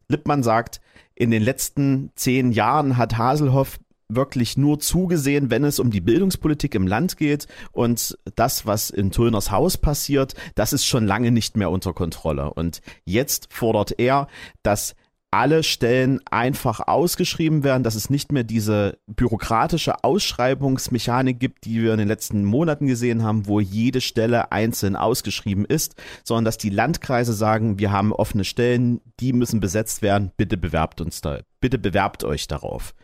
Lippmann 0.08 0.42
sagt, 0.42 0.80
in 1.14 1.30
den 1.30 1.42
letzten 1.42 2.10
zehn 2.16 2.52
Jahren 2.52 2.96
hat 2.96 3.18
Haselhoff 3.18 3.78
wirklich 4.14 4.56
nur 4.56 4.78
zugesehen, 4.78 5.50
wenn 5.50 5.64
es 5.64 5.78
um 5.78 5.90
die 5.90 6.00
Bildungspolitik 6.00 6.74
im 6.74 6.86
Land 6.86 7.16
geht. 7.16 7.46
Und 7.72 8.18
das, 8.34 8.66
was 8.66 8.90
in 8.90 9.10
Tullners 9.10 9.50
Haus 9.50 9.78
passiert, 9.78 10.34
das 10.54 10.72
ist 10.72 10.86
schon 10.86 11.06
lange 11.06 11.30
nicht 11.30 11.56
mehr 11.56 11.70
unter 11.70 11.92
Kontrolle. 11.92 12.52
Und 12.52 12.80
jetzt 13.04 13.52
fordert 13.52 13.98
er, 13.98 14.28
dass 14.62 14.94
alle 15.34 15.64
Stellen 15.64 16.20
einfach 16.30 16.78
ausgeschrieben 16.78 17.64
werden, 17.64 17.82
dass 17.82 17.96
es 17.96 18.08
nicht 18.08 18.30
mehr 18.30 18.44
diese 18.44 18.98
bürokratische 19.08 20.04
Ausschreibungsmechanik 20.04 21.40
gibt, 21.40 21.64
die 21.64 21.82
wir 21.82 21.90
in 21.90 21.98
den 21.98 22.06
letzten 22.06 22.44
Monaten 22.44 22.86
gesehen 22.86 23.24
haben, 23.24 23.48
wo 23.48 23.58
jede 23.58 24.00
Stelle 24.00 24.52
einzeln 24.52 24.94
ausgeschrieben 24.94 25.64
ist, 25.64 25.96
sondern 26.22 26.44
dass 26.44 26.56
die 26.56 26.70
Landkreise 26.70 27.32
sagen, 27.32 27.80
wir 27.80 27.90
haben 27.90 28.12
offene 28.12 28.44
Stellen, 28.44 29.00
die 29.18 29.32
müssen 29.32 29.58
besetzt 29.58 30.02
werden, 30.02 30.30
bitte 30.36 30.56
bewerbt 30.56 31.00
uns 31.00 31.20
da, 31.20 31.40
bitte 31.60 31.78
bewerbt 31.78 32.22
euch 32.22 32.46
darauf 32.46 32.94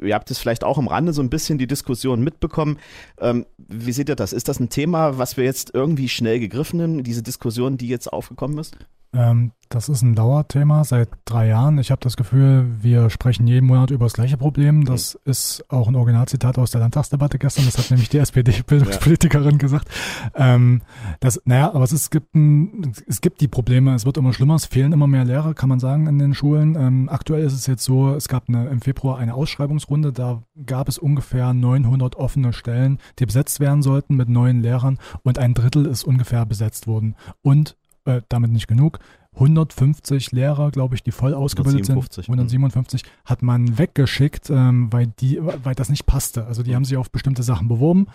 ihr 0.00 0.14
habt 0.14 0.30
es 0.30 0.38
vielleicht 0.38 0.64
auch 0.64 0.78
am 0.78 0.88
Rande 0.88 1.12
so 1.12 1.22
ein 1.22 1.30
bisschen 1.30 1.58
die 1.58 1.66
Diskussion 1.66 2.22
mitbekommen. 2.22 2.78
Ähm, 3.20 3.46
wie 3.58 3.92
seht 3.92 4.08
ihr 4.08 4.16
das? 4.16 4.32
Ist 4.32 4.48
das 4.48 4.60
ein 4.60 4.68
Thema, 4.68 5.18
was 5.18 5.36
wir 5.36 5.44
jetzt 5.44 5.72
irgendwie 5.74 6.08
schnell 6.08 6.40
gegriffen 6.40 6.80
haben, 6.80 7.04
diese 7.04 7.22
Diskussion, 7.22 7.78
die 7.78 7.88
jetzt 7.88 8.12
aufgekommen 8.12 8.58
ist? 8.58 8.76
Ähm, 9.16 9.52
das 9.68 9.88
ist 9.88 10.02
ein 10.02 10.14
Dauerthema 10.14 10.84
seit 10.84 11.08
drei 11.24 11.48
Jahren. 11.48 11.78
Ich 11.78 11.90
habe 11.90 12.00
das 12.00 12.16
Gefühl, 12.16 12.66
wir 12.80 13.10
sprechen 13.10 13.48
jeden 13.48 13.66
Monat 13.66 13.90
über 13.90 14.04
das 14.04 14.12
gleiche 14.12 14.36
Problem. 14.36 14.84
Das 14.84 15.14
mhm. 15.14 15.30
ist 15.30 15.64
auch 15.68 15.88
ein 15.88 15.96
Originalzitat 15.96 16.56
aus 16.58 16.70
der 16.70 16.80
Landtagsdebatte 16.82 17.38
gestern. 17.38 17.64
Das 17.64 17.76
hat 17.76 17.90
nämlich 17.90 18.08
die 18.08 18.18
SPD-Bildungspolitikerin 18.18 19.52
ja. 19.52 19.58
gesagt. 19.58 19.88
Ähm, 20.34 20.82
das, 21.18 21.42
naja, 21.44 21.72
aber 21.74 21.82
es, 21.82 21.92
ist, 21.92 22.02
es, 22.02 22.10
gibt 22.10 22.34
ein, 22.36 22.92
es 23.08 23.20
gibt 23.20 23.40
die 23.40 23.48
Probleme. 23.48 23.94
Es 23.94 24.06
wird 24.06 24.18
immer 24.18 24.32
schlimmer. 24.32 24.54
Es 24.54 24.66
fehlen 24.66 24.92
immer 24.92 25.08
mehr 25.08 25.24
Lehrer, 25.24 25.54
kann 25.54 25.68
man 25.68 25.80
sagen, 25.80 26.06
in 26.06 26.18
den 26.18 26.34
Schulen. 26.34 26.76
Ähm, 26.76 27.08
aktuell 27.08 27.42
ist 27.42 27.54
es 27.54 27.66
jetzt 27.66 27.82
so, 27.82 28.14
es 28.14 28.28
gab 28.28 28.48
eine, 28.48 28.68
im 28.68 28.80
Februar 28.80 29.18
eine 29.18 29.34
Ausschreibungsrunde. 29.34 30.12
Da 30.12 30.42
gab 30.64 30.88
es 30.88 30.98
ungefähr 30.98 31.52
900 31.52 32.14
offene 32.14 32.52
Stellen, 32.52 32.98
die 33.18 33.26
besetzt 33.26 33.58
werden 33.58 33.82
sollten 33.82 34.14
mit 34.14 34.28
neuen 34.28 34.62
Lehrern. 34.62 34.98
Und 35.24 35.40
ein 35.40 35.54
Drittel 35.54 35.86
ist 35.86 36.04
ungefähr 36.04 36.46
besetzt 36.46 36.86
worden. 36.86 37.16
Und 37.42 37.76
äh, 38.06 38.22
damit 38.28 38.50
nicht 38.50 38.66
genug. 38.66 38.98
150 39.34 40.32
Lehrer, 40.32 40.70
glaube 40.70 40.94
ich, 40.94 41.02
die 41.02 41.12
voll 41.12 41.34
ausgebildet 41.34 41.82
157, 41.90 42.24
sind, 42.26 42.32
157 42.32 43.02
mhm. 43.04 43.08
hat 43.26 43.42
man 43.42 43.78
weggeschickt, 43.78 44.48
ähm, 44.48 44.90
weil 44.90 45.08
die, 45.20 45.38
weil 45.42 45.74
das 45.74 45.90
nicht 45.90 46.06
passte. 46.06 46.46
Also 46.46 46.62
die 46.62 46.74
haben 46.74 46.86
sich 46.86 46.96
auf 46.96 47.10
bestimmte 47.10 47.42
Sachen 47.42 47.68
beworben 47.68 48.06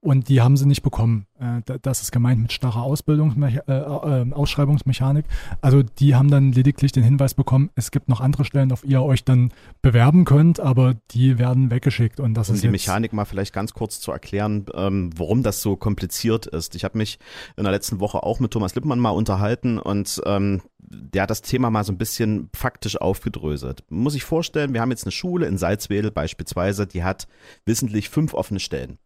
und 0.00 0.28
die 0.28 0.40
haben 0.40 0.56
sie 0.56 0.66
nicht 0.66 0.82
bekommen. 0.82 1.26
Äh, 1.38 1.78
das 1.82 2.00
ist 2.00 2.10
gemeint 2.10 2.40
mit 2.40 2.52
starrer 2.52 2.82
Ausbildung, 2.82 3.42
äh, 3.42 3.58
äh, 3.58 4.32
Ausschreibungsmechanik. 4.32 5.26
Also 5.60 5.82
die 5.82 6.14
haben 6.14 6.30
dann 6.30 6.52
lediglich 6.52 6.92
den 6.92 7.04
Hinweis 7.04 7.34
bekommen, 7.34 7.70
es 7.74 7.90
gibt 7.90 8.08
noch 8.08 8.20
andere 8.20 8.44
Stellen, 8.44 8.72
auf 8.72 8.80
die 8.82 8.92
ihr 8.92 9.02
euch 9.02 9.24
dann 9.24 9.52
bewerben 9.82 10.24
könnt, 10.24 10.58
aber 10.58 10.94
die 11.10 11.38
werden 11.38 11.70
weggeschickt. 11.70 12.18
Und 12.18 12.34
das 12.34 12.48
um 12.48 12.54
ist 12.54 12.64
die 12.64 12.68
Mechanik 12.68 13.12
mal 13.12 13.26
vielleicht 13.26 13.52
ganz 13.52 13.74
kurz 13.74 14.00
zu 14.00 14.10
erklären, 14.10 14.66
ähm, 14.74 15.10
warum 15.16 15.42
das 15.42 15.60
so 15.60 15.76
kompliziert 15.76 16.46
ist. 16.46 16.74
Ich 16.74 16.84
habe 16.84 16.96
mich 16.96 17.18
in 17.56 17.64
der 17.64 17.72
letzten 17.72 18.00
Woche 18.00 18.22
auch 18.22 18.40
mit 18.40 18.52
Thomas 18.52 18.74
Lippmann 18.74 18.98
mal 18.98 19.10
unterhalten 19.10 19.78
und 19.78 20.20
ähm, 20.24 20.62
der 20.78 21.22
hat 21.22 21.30
das 21.30 21.42
Thema 21.42 21.70
mal 21.70 21.84
so 21.84 21.92
ein 21.92 21.98
bisschen 21.98 22.48
faktisch 22.54 22.96
aufgedröselt. 23.00 23.84
Muss 23.90 24.14
ich 24.14 24.24
vorstellen, 24.24 24.72
wir 24.72 24.80
haben 24.80 24.90
jetzt 24.90 25.04
eine 25.04 25.12
Schule 25.12 25.46
in 25.46 25.58
Salzwedel 25.58 26.10
beispielsweise, 26.10 26.86
die 26.86 27.04
hat 27.04 27.28
wissentlich 27.66 28.08
fünf 28.08 28.34
offene 28.34 28.60
Stellen. 28.60 28.98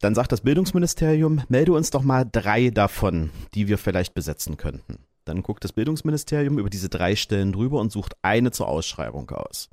Dann 0.00 0.14
sagt 0.14 0.32
das 0.32 0.42
Bildungsministerium, 0.42 1.42
melde 1.48 1.72
uns 1.72 1.90
doch 1.90 2.02
mal 2.02 2.24
drei 2.30 2.70
davon, 2.70 3.30
die 3.54 3.68
wir 3.68 3.78
vielleicht 3.78 4.14
besetzen 4.14 4.56
könnten. 4.56 4.98
Dann 5.26 5.42
guckt 5.42 5.64
das 5.64 5.72
Bildungsministerium 5.72 6.58
über 6.58 6.70
diese 6.70 6.88
drei 6.88 7.16
Stellen 7.16 7.52
drüber 7.52 7.80
und 7.80 7.90
sucht 7.90 8.14
eine 8.22 8.52
zur 8.52 8.68
Ausschreibung 8.68 9.28
aus. 9.30 9.68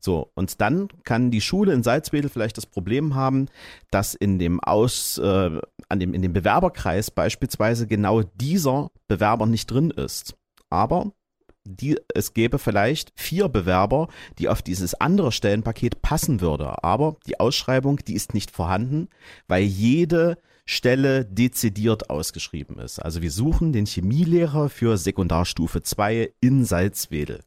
So, 0.00 0.30
und 0.34 0.62
dann 0.62 0.88
kann 1.04 1.30
die 1.30 1.42
Schule 1.42 1.74
in 1.74 1.82
Salzwedel 1.82 2.30
vielleicht 2.30 2.56
das 2.56 2.64
Problem 2.64 3.14
haben, 3.14 3.48
dass 3.90 4.14
in 4.14 4.38
dem 4.38 4.60
Aus, 4.60 5.18
äh, 5.18 5.60
an 5.90 6.00
dem, 6.00 6.14
in 6.14 6.22
dem 6.22 6.32
Bewerberkreis 6.32 7.10
beispielsweise 7.10 7.86
genau 7.86 8.22
dieser 8.22 8.90
Bewerber 9.06 9.44
nicht 9.44 9.66
drin 9.66 9.90
ist. 9.90 10.36
Aber 10.70 11.12
die, 11.64 11.98
es 12.14 12.34
gäbe 12.34 12.58
vielleicht 12.58 13.12
vier 13.16 13.48
Bewerber, 13.48 14.08
die 14.38 14.48
auf 14.48 14.62
dieses 14.62 14.94
andere 14.94 15.32
Stellenpaket 15.32 16.02
passen 16.02 16.40
würde. 16.40 16.82
Aber 16.84 17.16
die 17.26 17.40
Ausschreibung, 17.40 17.98
die 17.98 18.14
ist 18.14 18.34
nicht 18.34 18.50
vorhanden, 18.50 19.08
weil 19.48 19.62
jede 19.62 20.38
Stelle 20.66 21.24
dezidiert 21.24 22.08
ausgeschrieben 22.10 22.78
ist. 22.78 22.98
Also 22.98 23.20
wir 23.20 23.30
suchen 23.30 23.72
den 23.72 23.86
Chemielehrer 23.86 24.68
für 24.68 24.96
Sekundarstufe 24.96 25.82
2 25.82 26.32
in 26.40 26.64
Salzwedel. 26.64 27.40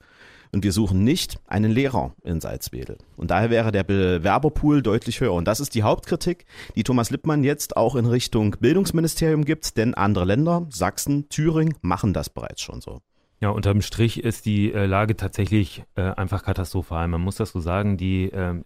Und 0.53 0.63
wir 0.63 0.71
suchen 0.71 1.03
nicht 1.03 1.39
einen 1.45 1.71
Lehrer 1.71 2.15
in 2.23 2.39
Salzwedel. 2.39 2.97
Und 3.17 3.31
daher 3.31 3.49
wäre 3.49 3.71
der 3.71 3.83
Bewerberpool 3.83 4.81
deutlich 4.81 5.19
höher. 5.19 5.33
Und 5.33 5.45
das 5.45 5.59
ist 5.59 5.75
die 5.75 5.83
Hauptkritik, 5.83 6.45
die 6.75 6.83
Thomas 6.83 7.09
Lippmann 7.09 7.43
jetzt 7.43 7.75
auch 7.75 7.95
in 7.95 8.05
Richtung 8.05 8.55
Bildungsministerium 8.59 9.43
gibt, 9.43 9.77
denn 9.77 9.93
andere 9.93 10.25
Länder, 10.25 10.67
Sachsen, 10.69 11.27
Thüringen, 11.29 11.75
machen 11.81 12.13
das 12.13 12.29
bereits 12.29 12.61
schon 12.61 12.81
so. 12.81 13.01
Ja, 13.39 13.49
unterm 13.49 13.81
Strich 13.81 14.23
ist 14.23 14.45
die 14.47 14.73
äh, 14.73 14.87
Lage 14.87 15.15
tatsächlich 15.15 15.83
äh, 15.95 16.01
einfach 16.01 16.43
katastrophal. 16.43 17.07
Man 17.07 17.21
muss 17.21 17.35
das 17.35 17.51
so 17.51 17.59
sagen. 17.59 17.97
Die, 17.97 18.29
ähm, 18.33 18.63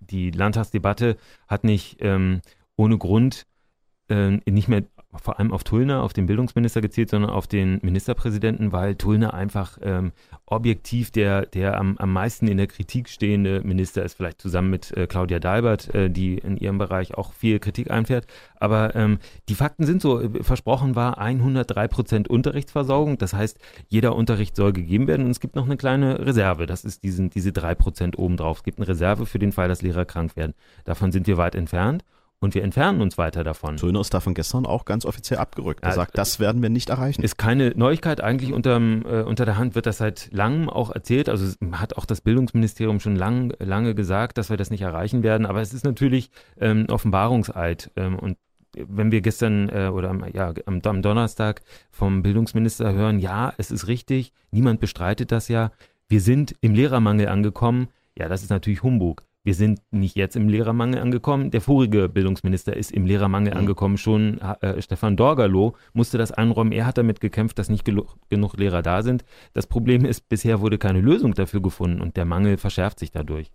die 0.00 0.30
Landtagsdebatte 0.30 1.18
hat 1.46 1.64
nicht 1.64 1.98
ähm, 2.00 2.40
ohne 2.76 2.96
Grund 2.96 3.46
äh, 4.08 4.38
nicht 4.50 4.68
mehr 4.68 4.84
vor 5.18 5.38
allem 5.38 5.52
auf 5.52 5.64
Tullner, 5.64 6.02
auf 6.02 6.12
den 6.12 6.26
Bildungsminister 6.26 6.80
gezielt, 6.80 7.10
sondern 7.10 7.30
auf 7.30 7.46
den 7.46 7.78
Ministerpräsidenten, 7.82 8.72
weil 8.72 8.94
Tullner 8.96 9.34
einfach 9.34 9.78
ähm, 9.82 10.12
objektiv 10.46 11.10
der, 11.10 11.46
der 11.46 11.78
am, 11.78 11.96
am 11.98 12.12
meisten 12.12 12.48
in 12.48 12.56
der 12.56 12.66
Kritik 12.66 13.08
stehende 13.08 13.60
Minister 13.62 14.04
ist, 14.04 14.14
vielleicht 14.14 14.40
zusammen 14.40 14.70
mit 14.70 14.96
äh, 14.96 15.06
Claudia 15.06 15.38
Dalbert, 15.38 15.94
äh, 15.94 16.10
die 16.10 16.38
in 16.38 16.56
ihrem 16.56 16.78
Bereich 16.78 17.14
auch 17.14 17.32
viel 17.32 17.58
Kritik 17.58 17.90
einfährt. 17.90 18.26
Aber 18.58 18.94
ähm, 18.94 19.18
die 19.48 19.54
Fakten 19.54 19.84
sind 19.84 20.00
so, 20.02 20.20
äh, 20.20 20.42
versprochen 20.42 20.94
war 20.94 21.18
103 21.18 21.88
Prozent 21.88 22.28
Unterrichtsversorgung. 22.28 23.18
Das 23.18 23.34
heißt, 23.34 23.58
jeder 23.88 24.14
Unterricht 24.14 24.56
soll 24.56 24.72
gegeben 24.72 25.06
werden 25.08 25.24
und 25.24 25.30
es 25.30 25.40
gibt 25.40 25.56
noch 25.56 25.66
eine 25.66 25.76
kleine 25.76 26.24
Reserve. 26.24 26.66
Das 26.66 26.84
ist 26.84 27.02
diesen, 27.02 27.30
diese 27.30 27.52
drei 27.52 27.74
Prozent 27.74 28.18
obendrauf. 28.18 28.58
Es 28.58 28.64
gibt 28.64 28.78
eine 28.78 28.88
Reserve 28.88 29.26
für 29.26 29.38
den 29.38 29.52
Fall, 29.52 29.68
dass 29.68 29.82
Lehrer 29.82 30.04
krank 30.04 30.36
werden. 30.36 30.54
Davon 30.84 31.12
sind 31.12 31.26
wir 31.26 31.36
weit 31.36 31.54
entfernt 31.54 32.04
und 32.40 32.54
wir 32.54 32.62
entfernen 32.62 33.00
uns 33.00 33.16
weiter 33.16 33.44
davon. 33.44 33.78
Söhne 33.78 34.00
ist 34.00 34.12
davon 34.12 34.34
gestern 34.34 34.66
auch 34.66 34.84
ganz 34.84 35.06
offiziell 35.06 35.38
abgerückt. 35.38 35.82
Er 35.82 35.90
ja, 35.90 35.94
sagt, 35.94 36.18
das 36.18 36.38
werden 36.38 36.62
wir 36.62 36.68
nicht 36.68 36.90
erreichen. 36.90 37.22
Ist 37.22 37.38
keine 37.38 37.70
Neuigkeit. 37.70 38.20
Eigentlich 38.20 38.52
unterm, 38.52 39.04
äh, 39.06 39.22
unter 39.22 39.44
der 39.46 39.56
Hand 39.56 39.74
wird 39.74 39.86
das 39.86 39.98
seit 39.98 40.28
langem 40.32 40.68
auch 40.68 40.90
erzählt. 40.90 41.28
Also 41.28 41.54
hat 41.72 41.96
auch 41.96 42.04
das 42.04 42.20
Bildungsministerium 42.20 43.00
schon 43.00 43.16
lang, 43.16 43.54
lange 43.58 43.94
gesagt, 43.94 44.36
dass 44.36 44.50
wir 44.50 44.56
das 44.58 44.70
nicht 44.70 44.82
erreichen 44.82 45.22
werden. 45.22 45.46
Aber 45.46 45.62
es 45.62 45.72
ist 45.72 45.84
natürlich 45.84 46.30
ähm, 46.60 46.86
Offenbarungseid. 46.90 47.90
Ähm, 47.96 48.18
und 48.18 48.36
wenn 48.76 49.10
wir 49.10 49.22
gestern 49.22 49.70
äh, 49.70 49.88
oder 49.92 50.10
am, 50.10 50.24
ja, 50.32 50.52
am, 50.66 50.80
am 50.84 51.02
Donnerstag 51.02 51.62
vom 51.90 52.22
Bildungsminister 52.22 52.92
hören, 52.92 53.18
ja, 53.18 53.54
es 53.56 53.70
ist 53.70 53.86
richtig, 53.86 54.32
niemand 54.50 54.80
bestreitet 54.80 55.32
das 55.32 55.48
ja, 55.48 55.70
wir 56.08 56.20
sind 56.20 56.54
im 56.60 56.74
Lehrermangel 56.74 57.28
angekommen, 57.28 57.88
ja, 58.16 58.28
das 58.28 58.42
ist 58.42 58.50
natürlich 58.50 58.82
Humbug. 58.82 59.24
Wir 59.46 59.54
sind 59.54 59.80
nicht 59.92 60.16
jetzt 60.16 60.34
im 60.34 60.48
Lehrermangel 60.48 61.00
angekommen. 61.00 61.52
Der 61.52 61.60
vorige 61.60 62.08
Bildungsminister 62.08 62.76
ist 62.76 62.90
im 62.90 63.06
Lehrermangel 63.06 63.52
mhm. 63.52 63.60
angekommen. 63.60 63.96
Schon 63.96 64.40
äh, 64.40 64.82
Stefan 64.82 65.16
Dorgalow 65.16 65.76
musste 65.92 66.18
das 66.18 66.32
einräumen. 66.32 66.72
Er 66.72 66.84
hat 66.84 66.98
damit 66.98 67.20
gekämpft, 67.20 67.56
dass 67.60 67.68
nicht 67.68 67.84
genug 67.84 68.56
Lehrer 68.56 68.82
da 68.82 69.04
sind. 69.04 69.24
Das 69.52 69.68
Problem 69.68 70.04
ist, 70.04 70.28
bisher 70.28 70.60
wurde 70.60 70.78
keine 70.78 71.00
Lösung 71.00 71.32
dafür 71.34 71.62
gefunden 71.62 72.00
und 72.00 72.16
der 72.16 72.24
Mangel 72.24 72.56
verschärft 72.56 72.98
sich 72.98 73.12
dadurch. 73.12 73.52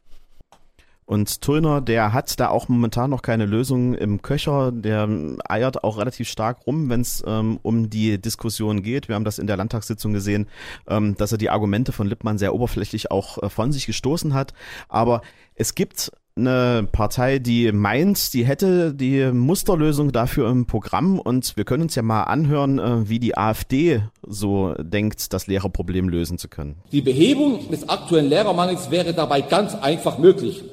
Und 1.12 1.41
Tullner, 1.41 1.82
der 1.82 2.13
hat 2.13 2.39
da 2.39 2.47
auch 2.47 2.69
momentan 2.69 3.10
noch 3.10 3.21
keine 3.21 3.45
Lösung 3.45 3.95
im 3.95 4.21
Köcher. 4.21 4.71
Der 4.71 5.10
eiert 5.43 5.84
auch 5.84 5.97
relativ 5.97 6.30
stark 6.30 6.65
rum, 6.65 6.89
wenn 6.89 7.01
es 7.01 7.21
ähm, 7.27 7.60
um 7.63 7.89
die 7.89 8.17
Diskussion 8.21 8.82
geht. 8.82 9.10
Wir 9.10 9.15
haben 9.15 9.25
das 9.25 9.38
in 9.38 9.45
der 9.45 9.58
Landtagssitzung 9.58 10.13
gesehen, 10.13 10.47
ähm, 10.88 11.17
dass 11.17 11.34
er 11.34 11.38
die 11.38 11.49
Argumente 11.49 11.91
von 11.91 12.08
Lippmann 12.08 12.38
sehr 12.38 12.54
oberflächlich 12.56 13.12
auch 13.12 13.43
äh, 13.43 13.49
von 13.49 13.73
sich 13.73 13.88
gestoßen 13.88 14.34
hat. 14.34 14.54
Aber 14.88 15.21
es 15.62 15.76
gibt 15.76 16.12
eine 16.36 16.88
Partei, 16.91 17.38
die 17.38 17.71
meint, 17.71 18.34
die 18.34 18.45
hätte 18.45 18.95
die 18.95 19.32
Musterlösung 19.32 20.12
dafür 20.12 20.50
im 20.50 20.65
Programm 20.65 21.19
und 21.19 21.56
wir 21.56 21.65
können 21.65 21.84
uns 21.84 21.93
ja 21.93 22.02
mal 22.02 22.24
anhören, 22.24 22.80
äh, 22.80 23.08
wie 23.08 23.19
die 23.19 23.38
AfD 23.38 24.02
so 24.26 24.74
denkt, 24.80 25.34
das 25.34 25.45
Lehrerproblem 25.45 26.10
lösen 26.10 26.39
zu 26.39 26.47
können. 26.47 26.78
Die 26.91 27.02
Behebung 27.02 27.69
des 27.69 27.88
aktuellen 27.88 28.28
Lehrermangels 28.28 28.89
wäre 28.89 29.13
dabei 29.13 29.41
ganz 29.41 29.76
einfach 29.76 30.17
möglich. 30.17 30.63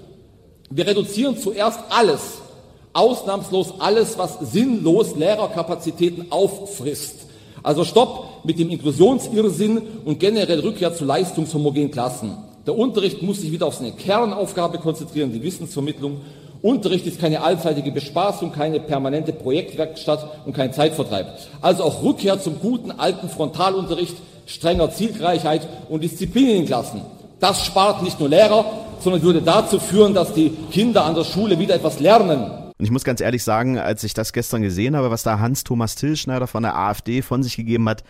Wir 0.71 0.87
reduzieren 0.87 1.37
zuerst 1.37 1.81
alles, 1.91 2.39
ausnahmslos 2.95 3.79
alles, 3.81 4.17
was 4.17 4.39
sinnlos 4.41 5.17
Lehrerkapazitäten 5.17 6.33
auffrisst. 6.33 7.27
Also 7.63 7.85
Stopp 7.85 8.45
mit 8.45 8.59
dem 8.59 8.71
Inklusionsirrsinn 8.71 9.83
und 10.07 10.19
generell 10.19 10.61
Rückkehr 10.61 10.95
zu 10.95 11.05
leistungshomogenen 11.05 11.91
Klassen. 11.91 12.48
Der 12.69 12.77
Unterricht 12.77 13.23
muss 13.23 13.41
sich 13.41 13.51
wieder 13.51 13.65
auf 13.65 13.77
seine 13.77 13.93
Kernaufgabe 13.93 14.77
konzentrieren, 14.77 15.33
die 15.33 15.43
Wissensvermittlung. 15.43 16.21
Unterricht 16.61 17.07
ist 17.07 17.19
keine 17.19 17.41
allzeitige 17.41 17.91
Bespaßung, 17.91 18.53
keine 18.53 18.79
permanente 18.79 19.33
Projektwerkstatt 19.33 20.45
und 20.45 20.53
kein 20.53 20.75
Zeitvertreib. 20.75 21.29
Also 21.63 21.85
auch 21.85 22.03
Rückkehr 22.03 22.39
zum 22.39 22.61
guten 22.61 22.91
alten 22.91 23.31
Frontalunterricht, 23.31 24.17
strenger 24.45 24.91
Zielgleichheit 24.91 25.67
und 25.89 26.05
Disziplin 26.05 26.47
in 26.47 26.57
den 26.57 26.67
Klassen. 26.67 27.01
Das 27.41 27.65
spart 27.65 28.03
nicht 28.03 28.21
nur 28.21 28.29
Lehrer, 28.29 28.67
sondern 29.01 29.23
würde 29.23 29.41
dazu 29.41 29.81
führen, 29.81 30.13
dass 30.13 30.35
die 30.35 30.51
Kinder 30.71 31.07
an 31.07 31.15
der 31.15 31.25
Schule 31.25 31.59
wieder 31.59 31.75
etwas 31.75 32.01
lernen. 32.01 32.51
Und 32.77 32.85
ich 32.85 32.91
muss 32.91 33.05
ganz 33.05 33.23
ehrlich 33.23 33.45
sagen, 33.45 33.79
als 33.79 34.05
ich 34.05 34.13
das 34.13 34.35
gestern 34.35 34.61
gesehen 34.61 34.95
habe, 34.95 35.11
was 35.11 35.23
da 35.23 35.39
Hans-Thomas 35.39 35.95
Tillschneider 35.95 36.47
von 36.47 36.65
der 36.65 36.77
AfD 36.77 37.23
von 37.23 37.43
sich 37.43 37.57
gegeben 37.57 37.89
hat, 37.89 38.05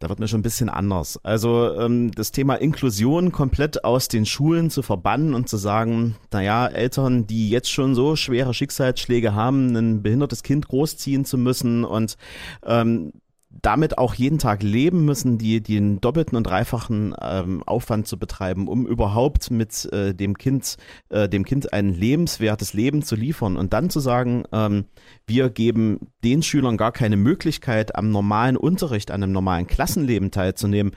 da 0.00 0.08
wird 0.08 0.18
mir 0.18 0.28
schon 0.28 0.40
ein 0.40 0.42
bisschen 0.42 0.70
anders. 0.70 1.20
Also 1.22 1.74
ähm, 1.78 2.10
das 2.12 2.32
Thema 2.32 2.54
Inklusion 2.54 3.32
komplett 3.32 3.84
aus 3.84 4.08
den 4.08 4.24
Schulen 4.24 4.70
zu 4.70 4.82
verbannen 4.82 5.34
und 5.34 5.48
zu 5.48 5.58
sagen, 5.58 6.16
naja, 6.32 6.66
Eltern, 6.66 7.26
die 7.26 7.50
jetzt 7.50 7.70
schon 7.70 7.94
so 7.94 8.16
schwere 8.16 8.54
Schicksalsschläge 8.54 9.34
haben, 9.34 9.76
ein 9.76 10.02
behindertes 10.02 10.42
Kind 10.42 10.66
großziehen 10.68 11.26
zu 11.26 11.36
müssen 11.36 11.84
und 11.84 12.16
ähm, 12.64 13.12
damit 13.50 13.98
auch 13.98 14.14
jeden 14.14 14.38
Tag 14.38 14.62
leben 14.62 15.04
müssen, 15.04 15.36
die, 15.36 15.60
die 15.60 15.76
einen 15.76 16.00
doppelten 16.00 16.36
und 16.36 16.44
dreifachen 16.44 17.14
ähm, 17.20 17.62
Aufwand 17.64 18.06
zu 18.06 18.18
betreiben, 18.18 18.68
um 18.68 18.86
überhaupt 18.86 19.50
mit 19.50 19.92
äh, 19.92 20.14
dem 20.14 20.38
Kind, 20.38 20.76
äh, 21.08 21.28
dem 21.28 21.44
Kind 21.44 21.72
ein 21.72 21.92
lebenswertes 21.92 22.74
Leben 22.74 23.02
zu 23.02 23.16
liefern 23.16 23.56
und 23.56 23.72
dann 23.72 23.90
zu 23.90 23.98
sagen, 23.98 24.44
ähm, 24.52 24.84
wir 25.26 25.50
geben 25.50 26.08
den 26.22 26.42
Schülern 26.42 26.76
gar 26.76 26.92
keine 26.92 27.16
Möglichkeit, 27.16 27.96
am 27.96 28.10
normalen 28.10 28.56
Unterricht, 28.56 29.10
an 29.10 29.22
einem 29.22 29.32
normalen 29.32 29.66
Klassenleben 29.66 30.30
teilzunehmen, 30.30 30.92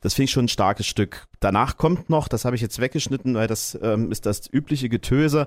das 0.00 0.14
finde 0.14 0.24
ich 0.24 0.30
schon 0.30 0.46
ein 0.46 0.48
starkes 0.48 0.86
Stück. 0.86 1.26
Danach 1.40 1.76
kommt 1.76 2.10
noch, 2.10 2.28
das 2.28 2.44
habe 2.44 2.54
ich 2.56 2.62
jetzt 2.62 2.80
weggeschnitten, 2.80 3.34
weil 3.34 3.46
das 3.46 3.78
ähm, 3.82 4.12
ist 4.12 4.26
das 4.26 4.52
übliche 4.52 4.88
Getöse, 4.88 5.46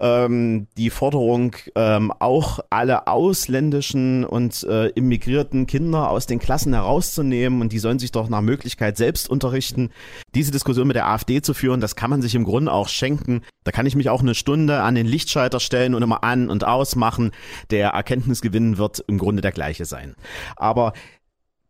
ähm, 0.00 0.68
die 0.78 0.90
Forderung, 0.90 1.54
ähm, 1.74 2.12
auch 2.18 2.60
alle 2.70 3.06
ausländischen 3.06 4.24
und 4.24 4.62
äh, 4.64 4.88
immigrierten 4.88 5.66
Kinder 5.66 6.10
aus 6.10 6.26
den 6.26 6.38
Klassen 6.38 6.72
herauszunehmen 6.72 7.60
und 7.60 7.72
die 7.72 7.78
sollen 7.78 7.98
sich 7.98 8.12
doch 8.12 8.28
nach 8.28 8.40
Möglichkeit 8.40 8.96
selbst 8.96 9.28
unterrichten. 9.28 9.90
Diese 10.34 10.50
Diskussion 10.50 10.86
mit 10.86 10.96
der 10.96 11.08
AfD 11.08 11.42
zu 11.42 11.52
führen, 11.52 11.80
das 11.80 11.96
kann 11.96 12.10
man 12.10 12.22
sich 12.22 12.34
im 12.34 12.44
Grunde 12.44 12.72
auch 12.72 12.88
schenken. 12.88 13.42
Da 13.64 13.72
kann 13.72 13.86
ich 13.86 13.96
mich 13.96 14.08
auch 14.08 14.20
eine 14.20 14.34
Stunde 14.34 14.82
an 14.82 14.94
den 14.94 15.06
Lichtschalter 15.06 15.60
stellen 15.60 15.94
und 15.94 16.02
immer 16.02 16.24
an 16.24 16.48
und 16.48 16.64
ausmachen. 16.64 17.32
Der 17.70 17.90
Erkenntnisgewinn 17.90 18.78
wird 18.78 19.04
im 19.08 19.18
Grunde 19.18 19.42
der 19.42 19.52
gleiche 19.52 19.84
sein. 19.84 20.14
Aber 20.56 20.92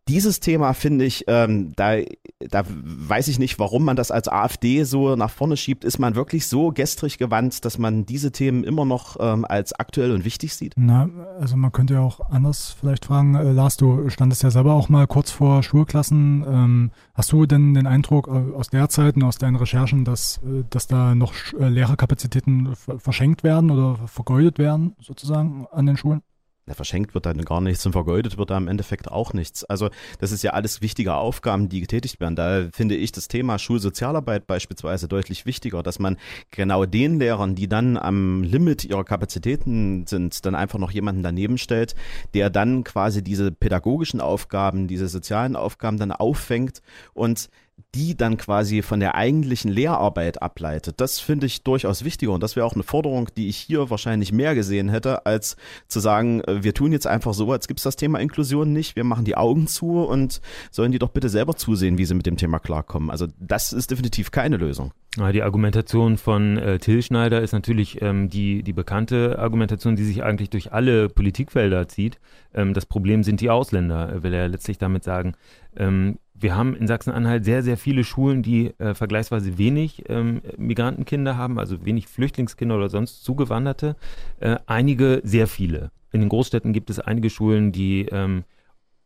dieses 0.09 0.41
Thema 0.41 0.75
finde 0.75 1.05
ich, 1.05 1.25
ähm, 1.29 1.73
da, 1.77 1.97
da 2.39 2.65
weiß 2.67 3.29
ich 3.29 3.39
nicht, 3.39 3.59
warum 3.59 3.85
man 3.85 3.97
das 3.97 4.11
als 4.11 4.29
AfD 4.29 4.85
so 4.85 5.17
nach 5.17 5.31
vorne 5.31 5.57
schiebt. 5.57 5.85
Ist 5.85 5.99
man 5.99 6.15
wirklich 6.15 6.47
so 6.47 6.73
gestrig 6.73 7.17
gewandt, 7.19 7.65
dass 7.65 7.79
man 7.79 8.05
diese 8.05 8.31
Themen 8.31 8.65
immer 8.65 8.85
noch 8.85 9.17
ähm, 9.19 9.45
als 9.45 9.73
aktuell 9.73 10.13
und 10.13 10.25
wichtig 10.25 10.55
sieht? 10.55 10.75
Na, 10.77 11.09
also 11.41 11.57
man 11.57 11.73
könnte 11.73 11.95
ja 11.95 12.01
auch 12.01 12.21
anders 12.31 12.77
vielleicht 12.79 13.07
fragen. 13.07 13.35
Äh, 13.35 13.53
Lars, 13.53 13.77
du 13.77 14.11
standest 14.11 14.43
ja 14.43 14.51
selber 14.51 14.75
auch 14.75 14.89
mal 14.89 15.07
kurz 15.07 15.31
vor 15.31 15.63
Schulklassen. 15.63 16.45
Ähm, 16.47 16.91
hast 17.15 17.33
du 17.33 17.47
denn 17.47 17.75
den 17.75 17.87
Eindruck 17.87 18.29
äh, 18.29 18.55
aus 18.55 18.69
der 18.69 18.89
Zeit 18.91 19.17
und 19.17 19.23
aus 19.23 19.39
deinen 19.39 19.57
Recherchen, 19.57 20.05
dass, 20.05 20.39
äh, 20.39 20.65
dass 20.69 20.87
da 20.87 21.15
noch 21.15 21.33
äh, 21.59 21.69
Lehrerkapazitäten 21.69 22.75
verschenkt 22.77 23.43
werden 23.43 23.71
oder 23.71 24.07
vergeudet 24.07 24.59
werden, 24.59 24.97
sozusagen 25.01 25.67
an 25.73 25.87
den 25.87 25.97
Schulen? 25.97 26.23
Na, 26.67 26.73
verschenkt 26.73 27.15
wird 27.15 27.27
dann 27.27 27.45
gar 27.45 27.61
nichts 27.61 27.85
und 27.85 27.93
vergeudet 27.93 28.39
wird 28.39 28.49
da 28.49 28.57
im 28.57 28.69
Endeffekt 28.69 29.11
auch 29.11 29.35
nichts. 29.35 29.65
Also 29.65 29.91
das 30.19 30.33
ist 30.33 30.43
ja 30.43 30.53
alles 30.53 30.81
wichtige 30.81 31.15
Aufgaben, 31.15 31.69
die 31.69 31.81
getätigt 31.81 32.21
werden. 32.21 32.37
Da 32.37 32.69
finde 32.73 32.97
ich 32.97 33.13
das 33.13 33.29
Thema 33.29 33.59
Schulsozialarbeit 33.59 34.47
beispielsweise 34.47 35.07
deutlich 35.07 35.45
wichtiger, 35.45 35.83
dass 35.83 35.99
man 35.99 36.17
genau 36.51 36.87
den 36.87 37.19
Lehrern, 37.19 37.55
die 37.55 37.69
dann 37.69 37.99
am 37.99 38.43
Limit 38.43 38.83
ihrer 38.85 39.05
Kapazitäten 39.05 40.07
sind, 40.07 40.47
dann 40.47 40.55
einfach 40.55 40.79
noch 40.79 40.91
jemanden 40.91 41.23
daneben 41.23 41.59
stellt, 41.59 41.95
der 42.33 42.49
dann 42.49 42.83
quasi 42.83 43.23
diese 43.23 43.53
pädagogischen 43.53 44.23
Aufgaben, 44.23 44.89
diese 44.89 45.09
sozialen 45.09 45.57
Aufgaben 45.57 45.99
dann 45.99 46.13
auffängt 46.13 46.81
und 47.13 47.51
die 47.95 48.17
dann 48.17 48.37
quasi 48.37 48.83
von 48.83 49.01
der 49.01 49.15
eigentlichen 49.15 49.71
Lehrarbeit 49.71 50.43
ableitet. 50.43 51.01
Das 51.01 51.21
finde 51.21 51.47
ich 51.47 51.63
durchaus 51.63 52.05
wichtiger 52.05 52.33
und 52.33 52.43
das 52.43 52.57
wäre 52.57 52.67
auch 52.67 52.75
eine 52.75 52.83
Forderung, 52.83 53.29
die 53.37 53.49
ich 53.49 53.57
hier 53.57 53.91
wahrscheinlich 53.91 54.33
mehr 54.33 54.55
gesehen 54.55 54.89
hätte, 54.89 55.27
als 55.27 55.57
zu 55.89 56.01
sagen, 56.01 56.41
äh, 56.43 56.63
wir 56.63 56.75
tun 56.75 56.93
jetzt 56.93 57.07
einfach 57.07 57.35
so, 57.35 57.51
als 57.53 57.69
gibt 57.69 57.81
es 57.81 57.85
das 57.85 57.97
Thema 57.97 58.19
Inklusion 58.19 58.73
nicht, 58.73 58.97
wir 58.97 59.05
machen 59.05 59.25
die 59.25 59.37
Augen 59.37 59.67
zu 59.67 60.05
und 60.05 60.41
sollen 60.71 60.93
die 60.93 60.99
doch 60.99 61.11
bitte 61.11 61.29
selber 61.29 61.57
zusehen, 61.57 61.99
wie 61.99 62.05
sie 62.05 62.15
mit 62.15 62.27
dem 62.27 62.37
Thema 62.37 62.59
klarkommen. 62.59 63.11
Also 63.11 63.27
das 63.39 63.73
ist 63.73 63.91
definitiv 63.91 64.31
keine 64.31 64.57
Lösung. 64.57 64.93
Die 65.17 65.43
Argumentation 65.43 66.19
von 66.19 66.59
äh, 66.59 66.81
Till 66.81 67.01
Schneider 67.01 67.41
ist 67.41 67.53
natürlich 67.53 68.03
ähm, 68.03 68.31
die, 68.31 68.65
die 68.65 68.73
bekannte 68.73 69.39
Argumentation, 69.39 69.95
die 69.95 70.03
sich 70.03 70.25
eigentlich 70.25 70.51
durch 70.51 70.73
alle 70.73 71.09
Politikfelder 71.09 71.87
zieht. 71.87 72.19
Ähm, 72.53 72.75
das 72.75 72.85
Problem 72.85 73.23
sind 73.23 73.41
die 73.41 73.49
Ausländer, 73.49 74.25
will 74.25 74.35
er 74.35 74.49
letztlich 74.49 74.79
damit 74.79 75.05
sagen. 75.05 75.35
Ähm, 75.77 76.19
wir 76.35 76.57
haben 76.57 76.75
in 76.75 76.87
Sachsen-Anhalt 76.87 77.45
sehr, 77.45 77.63
sehr 77.63 77.77
viele 77.77 78.05
Schulen, 78.05 78.43
die 78.43 78.79
äh, 78.79 78.95
vergleichsweise 78.95 79.57
wenig 79.57 80.05
ähm, 80.09 80.43
Migrantenkinder 80.57 81.37
haben, 81.37 81.59
also 81.59 81.85
wenig 81.85 82.09
Flüchtlingskinder 82.09 82.77
oder 82.77 82.89
sonst 82.91 83.25
Zugewanderte. 83.25 83.97
Äh, 84.41 84.57
einige 84.67 85.21
sehr 85.25 85.47
viele. 85.47 85.91
In 86.13 86.21
den 86.21 86.29
Großstädten 86.29 86.73
gibt 86.73 86.91
es 86.91 86.99
einige 86.99 87.31
Schulen, 87.31 87.73
die 87.73 88.07
ähm, 88.11 88.45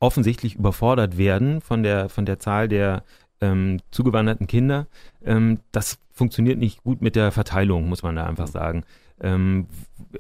offensichtlich 0.00 0.56
überfordert 0.56 1.18
werden 1.18 1.60
von 1.60 1.82
der, 1.82 2.08
von 2.08 2.24
der 2.24 2.38
Zahl 2.38 2.68
der 2.68 3.04
ähm, 3.40 3.78
zugewanderten 3.90 4.46
Kinder. 4.46 4.86
Ähm, 5.24 5.60
das 5.70 5.98
funktioniert 6.12 6.58
nicht 6.58 6.82
gut 6.82 7.02
mit 7.02 7.14
der 7.14 7.30
Verteilung, 7.30 7.88
muss 7.88 8.02
man 8.02 8.16
da 8.16 8.26
einfach 8.26 8.48
sagen. 8.48 8.84
Ähm, 9.20 9.66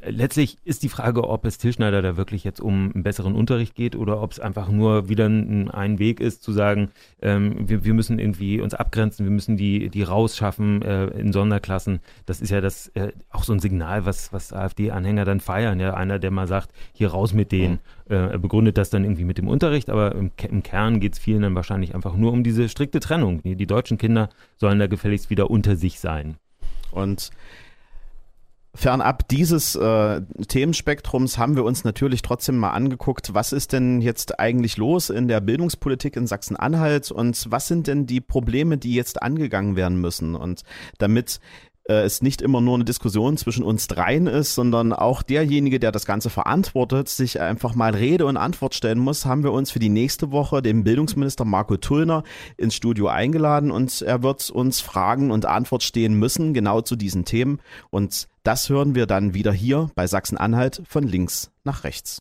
letztlich 0.04 0.58
ist 0.64 0.82
die 0.82 0.88
Frage, 0.88 1.28
ob 1.28 1.44
es 1.44 1.58
Tilschneider 1.58 2.02
da 2.02 2.16
wirklich 2.16 2.44
jetzt 2.44 2.60
um 2.60 2.92
einen 2.92 3.02
besseren 3.02 3.34
Unterricht 3.34 3.74
geht 3.74 3.96
oder 3.96 4.20
ob 4.20 4.32
es 4.32 4.40
einfach 4.40 4.68
nur 4.68 5.08
wieder 5.08 5.26
ein, 5.26 5.70
ein 5.70 5.98
Weg 5.98 6.20
ist, 6.20 6.42
zu 6.42 6.52
sagen, 6.52 6.90
ähm, 7.22 7.68
wir, 7.68 7.84
wir 7.84 7.94
müssen 7.94 8.18
irgendwie 8.18 8.60
uns 8.60 8.74
abgrenzen, 8.74 9.24
wir 9.24 9.30
müssen 9.30 9.56
die, 9.56 9.88
die 9.88 10.02
rausschaffen 10.02 10.82
äh, 10.82 11.06
in 11.08 11.32
Sonderklassen. 11.32 12.00
Das 12.26 12.40
ist 12.40 12.50
ja 12.50 12.60
das 12.60 12.88
äh, 12.88 13.12
auch 13.30 13.44
so 13.44 13.52
ein 13.52 13.60
Signal, 13.60 14.04
was, 14.04 14.32
was 14.32 14.52
AfD-Anhänger 14.52 15.24
dann 15.24 15.40
feiern. 15.40 15.80
Ja, 15.80 15.94
einer, 15.94 16.18
der 16.18 16.30
mal 16.30 16.48
sagt, 16.48 16.70
hier 16.92 17.08
raus 17.10 17.32
mit 17.32 17.52
denen. 17.52 17.80
Mhm. 18.08 18.14
Äh, 18.14 18.30
er 18.32 18.38
begründet 18.38 18.78
das 18.78 18.90
dann 18.90 19.04
irgendwie 19.04 19.24
mit 19.24 19.38
dem 19.38 19.48
Unterricht, 19.48 19.90
aber 19.90 20.14
im, 20.14 20.30
im 20.48 20.62
Kern 20.62 21.00
geht 21.00 21.14
es 21.14 21.18
vielen 21.18 21.42
dann 21.42 21.54
wahrscheinlich 21.54 21.94
einfach 21.94 22.16
nur 22.16 22.32
um 22.32 22.42
diese 22.42 22.68
strikte 22.68 23.00
Trennung. 23.00 23.42
Die, 23.42 23.56
die 23.56 23.66
deutschen 23.66 23.98
Kinder 23.98 24.28
sollen 24.56 24.78
da 24.78 24.86
gefälligst 24.86 25.30
wieder 25.30 25.50
unter 25.50 25.76
sich 25.76 26.00
sein. 26.00 26.36
Und 26.90 27.30
Fernab 28.78 29.26
dieses 29.26 29.74
äh, 29.74 30.20
Themenspektrums 30.46 31.36
haben 31.36 31.56
wir 31.56 31.64
uns 31.64 31.82
natürlich 31.82 32.22
trotzdem 32.22 32.58
mal 32.58 32.70
angeguckt, 32.70 33.34
was 33.34 33.52
ist 33.52 33.72
denn 33.72 34.00
jetzt 34.00 34.38
eigentlich 34.38 34.76
los 34.76 35.10
in 35.10 35.26
der 35.26 35.40
Bildungspolitik 35.40 36.14
in 36.14 36.28
Sachsen-Anhalt 36.28 37.10
und 37.10 37.50
was 37.50 37.66
sind 37.66 37.88
denn 37.88 38.06
die 38.06 38.20
Probleme, 38.20 38.78
die 38.78 38.94
jetzt 38.94 39.20
angegangen 39.20 39.74
werden 39.74 40.00
müssen. 40.00 40.36
Und 40.36 40.62
damit 40.98 41.40
äh, 41.88 42.02
es 42.02 42.22
nicht 42.22 42.42
immer 42.42 42.60
nur 42.60 42.74
eine 42.74 42.84
Diskussion 42.84 43.36
zwischen 43.36 43.64
uns 43.64 43.88
dreien 43.88 44.26
ist, 44.26 44.54
sondern 44.54 44.92
auch 44.92 45.22
derjenige, 45.22 45.80
der 45.80 45.92
das 45.92 46.06
Ganze 46.06 46.30
verantwortet, 46.30 47.08
sich 47.08 47.40
einfach 47.40 47.74
mal 47.74 47.94
Rede 47.94 48.26
und 48.26 48.36
Antwort 48.36 48.74
stellen 48.74 48.98
muss, 48.98 49.26
haben 49.26 49.42
wir 49.42 49.52
uns 49.52 49.70
für 49.70 49.78
die 49.78 49.88
nächste 49.88 50.30
Woche 50.30 50.62
den 50.62 50.84
Bildungsminister 50.84 51.44
Marco 51.44 51.76
Tullner 51.76 52.22
ins 52.56 52.74
Studio 52.74 53.08
eingeladen 53.08 53.70
und 53.70 54.02
er 54.02 54.22
wird 54.22 54.50
uns 54.50 54.80
Fragen 54.80 55.30
und 55.30 55.46
Antwort 55.46 55.82
stehen 55.82 56.14
müssen, 56.14 56.54
genau 56.54 56.80
zu 56.80 56.96
diesen 56.96 57.24
Themen. 57.24 57.60
Und 57.90 58.28
das 58.42 58.68
hören 58.68 58.94
wir 58.94 59.06
dann 59.06 59.34
wieder 59.34 59.52
hier 59.52 59.90
bei 59.94 60.06
Sachsen-Anhalt 60.06 60.82
von 60.86 61.04
links 61.04 61.50
nach 61.64 61.84
rechts. 61.84 62.20